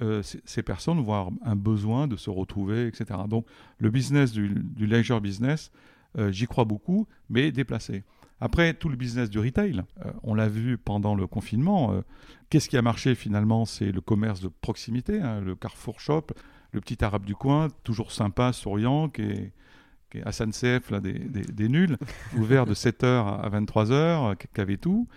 euh, 0.02 0.22
ces 0.24 0.64
personnes 0.64 0.98
vont 0.98 1.14
avoir 1.14 1.30
un 1.44 1.56
besoin 1.56 2.08
de 2.08 2.16
se 2.16 2.30
retrouver, 2.30 2.88
etc. 2.88 3.20
Donc 3.28 3.46
le 3.78 3.90
business 3.90 4.32
du, 4.32 4.50
leisure 4.80 5.22
business, 5.22 5.72
euh, 6.18 6.32
j'y 6.32 6.48
crois 6.48 6.66
beaucoup, 6.66 7.08
mais 7.30 7.52
déplacé. 7.52 8.04
Après, 8.42 8.74
tout 8.74 8.90
le 8.90 8.96
business 8.96 9.30
du 9.30 9.40
retail, 9.40 9.84
euh, 10.06 10.12
on 10.24 10.34
l'a 10.34 10.50
vu 10.50 10.78
pendant 10.78 11.16
le 11.16 11.28
confinement. 11.28 12.04
Qu'est-ce 12.50 12.70
qui 12.70 12.78
a 12.78 12.82
marché 12.82 13.16
finalement? 13.16 13.66
C'est 13.66 13.92
le 13.92 14.02
commerce 14.02 14.42
de 14.42 14.48
proximité, 14.48 15.22
hein, 15.22 15.40
le 15.42 15.56
Carrefour 15.56 16.00
Shop, 16.00 16.28
le 16.72 16.82
petit 16.82 17.04
arabe 17.04 17.26
du 17.26 17.36
coin, 17.36 17.68
toujours 17.84 18.12
sympa, 18.12 18.52
souriant, 18.52 19.10
qui 19.10 19.22
est, 19.22 19.54
qui 20.10 20.18
est 20.18 20.32
SNCF 20.32 20.90
là, 20.90 21.00
des, 21.00 21.14
des, 21.14 21.70
nuls, 21.70 21.98
ouvert 22.38 22.66
de 22.66 22.74
7h 22.74 23.06
à 23.06 23.50
23h, 23.50 24.36
qui 24.54 24.62
avait 24.62 24.78
tout. 24.78 25.08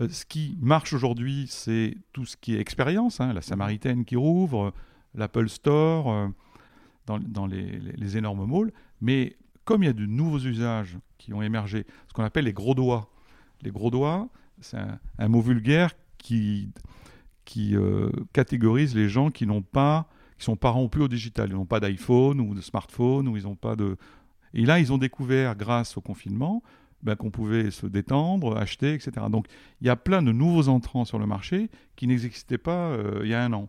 Euh, 0.00 0.08
ce 0.08 0.24
qui 0.24 0.56
marche 0.60 0.92
aujourd'hui, 0.92 1.46
c'est 1.48 1.96
tout 2.12 2.24
ce 2.24 2.36
qui 2.36 2.54
est 2.54 2.60
expérience, 2.60 3.20
hein, 3.20 3.32
la 3.32 3.42
Samaritaine 3.42 4.04
qui 4.04 4.16
rouvre, 4.16 4.72
l'Apple 5.14 5.48
Store, 5.48 6.10
euh, 6.10 6.28
dans, 7.06 7.46
les, 7.46 8.16
énormes 8.16 8.48
malls. 8.50 8.72
Mais 9.00 9.36
comme 9.64 9.82
il 9.82 9.86
y 9.86 9.90
a 9.90 9.94
de 9.94 10.06
nouveaux 10.06 10.38
usages 10.38 10.96
qui 11.18 11.32
ont 11.32 11.42
émergé, 11.42 11.86
ce 12.08 12.12
qu'on 12.12 12.24
appelle 12.24 12.44
les 12.44 12.52
gros 12.52 12.74
doigts. 12.74 13.10
Les 13.62 13.70
gros 13.70 13.90
doigts, 13.90 14.28
c'est 14.60 14.78
un, 15.18 15.28
mot 15.28 15.42
vulgaire 15.42 15.92
qui, 16.16 16.70
qui 17.44 17.76
euh, 17.76 18.10
catégorise 18.32 18.94
les 18.94 19.08
gens 19.08 19.30
qui 19.30 19.46
n'ont 19.46 19.62
pas, 19.62 20.08
qui 20.38 20.44
sont 20.44 20.56
pas 20.56 20.70
rompus 20.70 21.02
au 21.02 21.08
digital. 21.08 21.50
Ils 21.50 21.56
n'ont 21.56 21.66
pas 21.66 21.80
d'iPhone 21.80 22.40
ou 22.40 22.54
de 22.54 22.60
smartphone, 22.60 23.28
ou 23.28 23.36
ils 23.36 23.42
n'ont 23.42 23.56
pas 23.56 23.76
de. 23.76 23.96
Et 24.54 24.64
là, 24.64 24.80
ils 24.80 24.92
ont 24.92 24.98
découvert, 24.98 25.56
grâce 25.56 25.96
au 25.96 26.00
confinement, 26.00 26.62
ben, 27.02 27.16
qu'on 27.16 27.30
pouvait 27.30 27.70
se 27.70 27.86
détendre, 27.86 28.56
acheter, 28.56 28.94
etc. 28.94 29.26
Donc 29.30 29.46
il 29.80 29.86
y 29.86 29.90
a 29.90 29.96
plein 29.96 30.22
de 30.22 30.32
nouveaux 30.32 30.68
entrants 30.68 31.04
sur 31.04 31.18
le 31.18 31.26
marché 31.26 31.70
qui 31.96 32.06
n'existaient 32.06 32.58
pas 32.58 32.90
euh, 32.90 33.20
il 33.22 33.30
y 33.30 33.34
a 33.34 33.42
un 33.42 33.52
an. 33.52 33.68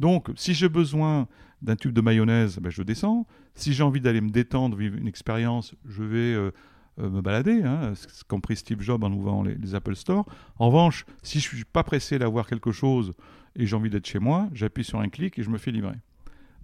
Donc 0.00 0.30
si 0.36 0.54
j'ai 0.54 0.68
besoin 0.68 1.26
d'un 1.62 1.76
tube 1.76 1.92
de 1.92 2.00
mayonnaise, 2.00 2.58
ben, 2.60 2.70
je 2.70 2.82
descends. 2.82 3.26
Si 3.54 3.72
j'ai 3.72 3.82
envie 3.82 4.00
d'aller 4.00 4.20
me 4.20 4.30
détendre, 4.30 4.76
vivre 4.76 4.96
une 4.96 5.08
expérience, 5.08 5.74
je 5.86 6.04
vais 6.04 6.34
euh, 6.34 6.52
euh, 7.00 7.10
me 7.10 7.20
balader, 7.20 7.62
hein, 7.62 7.94
ce 7.94 8.22
compris 8.24 8.56
Steve 8.56 8.80
Jobs 8.80 9.02
en 9.02 9.12
ouvrant 9.12 9.42
les, 9.42 9.56
les, 9.56 9.74
Apple 9.74 9.96
Store. 9.96 10.24
En 10.58 10.68
revanche, 10.68 11.04
si 11.22 11.40
je 11.40 11.50
ne 11.50 11.56
suis 11.56 11.64
pas 11.64 11.82
pressé 11.82 12.18
d'avoir 12.18 12.46
quelque 12.46 12.70
chose 12.70 13.12
et 13.56 13.66
j'ai 13.66 13.74
envie 13.74 13.90
d'être 13.90 14.06
chez 14.06 14.20
moi, 14.20 14.48
j'appuie 14.52 14.84
sur 14.84 15.00
un 15.00 15.08
clic 15.08 15.38
et 15.38 15.42
je 15.42 15.50
me 15.50 15.58
fais 15.58 15.72
livrer. 15.72 15.96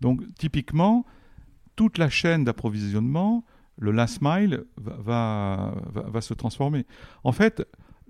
Donc 0.00 0.22
typiquement, 0.34 1.04
toute 1.76 1.98
la 1.98 2.08
chaîne 2.08 2.44
d'approvisionnement 2.44 3.44
le 3.76 3.90
last 3.90 4.20
mile 4.22 4.64
va, 4.76 5.74
va, 5.86 6.20
se 6.20 6.34
transformer. 6.34 6.86
En 7.24 7.32
fait, 7.32 7.66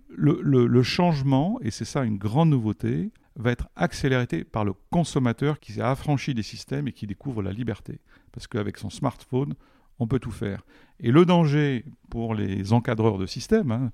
le, 0.09 0.83
changement, 0.83 1.59
et 1.63 1.71
c'est 1.71 1.85
ça 1.85 2.05
une 2.05 2.19
grande 2.19 2.51
nouveauté, 2.51 3.11
va 3.37 3.51
être 3.51 3.69
accéléré 3.75 4.45
par 4.45 4.65
le 4.65 4.75
consommateur 4.91 5.59
qui 5.59 5.73
s'est 5.73 5.81
affranchi 5.81 6.35
des 6.35 6.43
systèmes 6.43 6.87
et 6.87 6.93
qui 6.93 7.07
découvre 7.07 7.43
la 7.43 7.53
liberté. 7.53 8.01
Parce 8.33 8.47
qu'avec 8.47 8.79
son 8.79 8.91
smartphone, 8.91 9.55
on 9.99 10.07
peut 10.07 10.21
tout 10.21 10.31
faire. 10.31 10.63
Et 11.01 11.11
le 11.11 11.25
danger 11.25 11.85
pour 12.11 12.35
les 12.35 12.73
encadreurs 12.73 13.19
de 13.19 13.27
systèmes, 13.27 13.73
hein, 13.73 13.93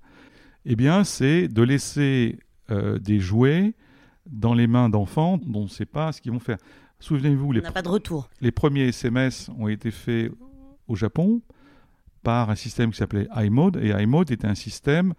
eh 0.67 0.77
bien, 0.77 1.05
c'est 1.05 1.49
de 1.49 1.63
laisser 1.63 2.39
euh, 2.71 2.99
des 2.99 3.19
jouets 3.19 3.75
dans 4.27 4.53
les 4.53 4.67
mains 4.67 4.91
d'enfants 4.91 5.39
dont 5.39 5.61
on 5.61 5.65
ne 5.65 5.69
sait 5.69 5.87
pas 5.87 6.13
ce 6.13 6.21
qu'ils 6.21 6.33
vont 6.33 6.41
faire. 6.41 6.59
Souvenez-vous, 6.99 7.53
les, 7.53 7.63
pas 7.63 7.81
de 7.81 7.89
retour. 7.89 8.29
les 8.43 8.51
premiers 8.51 8.89
SMS 8.89 9.51
ont 9.59 9.69
été 9.69 9.91
faits 9.91 10.31
au 10.87 10.97
Japon 10.97 11.41
par 12.23 12.51
un 12.51 12.55
système 12.55 12.91
qui 12.91 12.99
s'appelait 12.99 13.29
iMode. 13.37 13.77
Et 13.83 13.91
iMode 13.91 14.31
était 14.31 14.47
un 14.47 14.55
système 14.55 15.15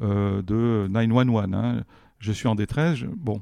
euh, 0.00 0.42
de 0.42 0.88
911. 0.88 1.44
Hein. 1.52 1.82
Je 2.18 2.32
suis 2.32 2.48
en 2.48 2.54
détresse. 2.54 3.00
Bon. 3.16 3.40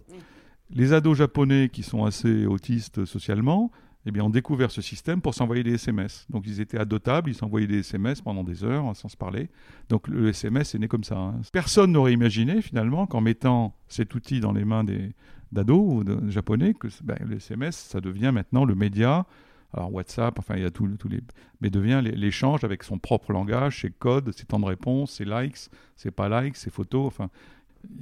Les 0.71 0.93
ados 0.93 1.19
japonais 1.19 1.69
qui 1.69 1.83
sont 1.83 2.05
assez 2.05 2.47
autistes 2.47 3.05
socialement, 3.05 3.73
eh 4.07 4.13
bien, 4.13 4.25
ont 4.25 4.31
découvert 4.31 4.71
ce 4.71 4.81
système 4.81 5.21
pour 5.21 5.35
s'envoyer 5.35 5.63
des 5.63 5.75
SMS. 5.75 6.27
Donc, 6.31 6.45
ils 6.47 6.61
étaient 6.61 6.79
adotables, 6.79 7.29
ils 7.29 7.35
s'envoyaient 7.35 7.67
des 7.67 7.81
SMS 7.81 8.21
pendant 8.21 8.45
des 8.45 8.65
heures 8.65 8.97
sans 8.97 9.09
se 9.09 9.17
parler. 9.17 9.51
Donc, 9.89 10.09
le 10.09 10.29
SMS 10.29 10.75
est 10.75 10.79
né 10.79 10.89
comme 10.89 11.05
ça. 11.05 11.19
Hein. 11.19 11.41
Personne 11.53 11.93
n'aurait 11.93 12.13
imaginé, 12.13 12.63
finalement, 12.63 13.07
qu'en 13.07 13.21
mettant 13.21 13.75
cet 13.89 14.15
outil 14.15 14.41
dans 14.41 14.53
les 14.53 14.65
mains 14.65 14.85
des 14.85 15.13
d'ados 15.53 15.95
ou 15.95 16.05
de 16.05 16.31
japonais, 16.31 16.75
que 16.75 16.87
ben, 17.03 17.19
le 17.27 17.37
SMS, 17.37 17.77
ça 17.77 18.01
devient 18.01 18.31
maintenant 18.33 18.65
le 18.65 18.75
média 18.75 19.27
alors 19.73 19.93
WhatsApp, 19.93 20.39
enfin 20.39 20.57
il 20.57 20.63
y 20.63 20.67
a 20.67 20.71
tous 20.71 20.87
les, 20.87 21.21
mais 21.61 21.71
devient 21.71 22.01
l'échange 22.03 22.65
avec 22.65 22.83
son 22.83 22.99
propre 22.99 23.33
langage, 23.33 23.83
ses 23.83 23.91
codes, 23.91 24.33
ses 24.37 24.45
temps 24.45 24.61
de 24.61 24.65
réponse, 24.65 25.13
ses 25.13 25.25
likes, 25.25 25.71
ses 25.97 26.11
pas 26.11 26.43
likes, 26.43 26.57
ses 26.57 26.71
photos, 26.71 27.07
enfin 27.07 27.31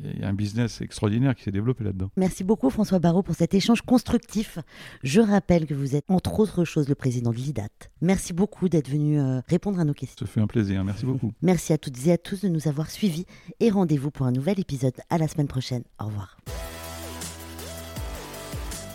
il 0.03 0.21
y 0.21 0.25
a 0.25 0.29
un 0.29 0.35
business 0.35 0.81
extraordinaire 0.81 1.35
qui 1.35 1.43
s'est 1.43 1.53
développé 1.53 1.85
là-dedans. 1.85 2.11
Merci 2.17 2.45
beaucoup 2.45 2.71
François 2.71 2.99
Barraud 2.99 3.23
pour 3.23 3.35
cet 3.35 3.55
échange 3.55 3.83
constructif. 3.83 4.59
Je 5.03 5.21
rappelle 5.21 5.67
que 5.67 5.75
vous 5.75 5.97
êtes 5.97 6.05
entre 6.09 6.41
autres 6.41 6.65
choses 6.65 6.89
le 6.89 6.95
président 6.95 7.31
de 7.31 7.37
l'IDAT. 7.37 7.69
Merci 8.01 8.33
beaucoup 8.33 8.69
d'être 8.69 8.89
venu 8.89 9.21
euh, 9.21 9.41
répondre 9.47 9.79
à 9.79 9.85
nos 9.85 9.95
questions. 9.95 10.27
Ça 10.27 10.33
fait 10.33 10.41
un 10.41 10.47
plaisir, 10.47 10.83
merci 10.85 11.07
beaucoup. 11.07 11.33
Merci 11.43 11.73
à 11.73 11.79
toutes 11.79 12.07
et 12.07 12.13
à 12.13 12.19
tous 12.19 12.43
de 12.43 12.49
nous 12.49 12.69
avoir 12.69 12.91
suivis 12.91 13.27
et 13.61 13.71
rendez-vous 13.71 14.11
pour 14.11 14.27
un 14.27 14.33
nouvel 14.33 14.59
épisode 14.59 14.95
à 15.11 15.19
la 15.19 15.29
semaine 15.29 15.49
prochaine. 15.49 15.85
Au 16.01 16.07
revoir. 16.07 16.39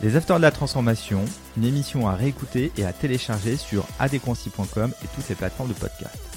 Les 0.03 0.17
Afters 0.17 0.35
de 0.35 0.41
la 0.41 0.51
Transformation, 0.51 1.23
une 1.55 1.63
émission 1.63 2.09
à 2.09 2.15
réécouter 2.15 2.73
et 2.77 2.83
à 2.83 2.91
télécharger 2.91 3.55
sur 3.55 3.85
adéquancy.com 3.99 4.91
et 5.01 5.07
toutes 5.15 5.29
les 5.29 5.35
plateformes 5.35 5.69
de 5.69 5.73
podcast. 5.73 6.32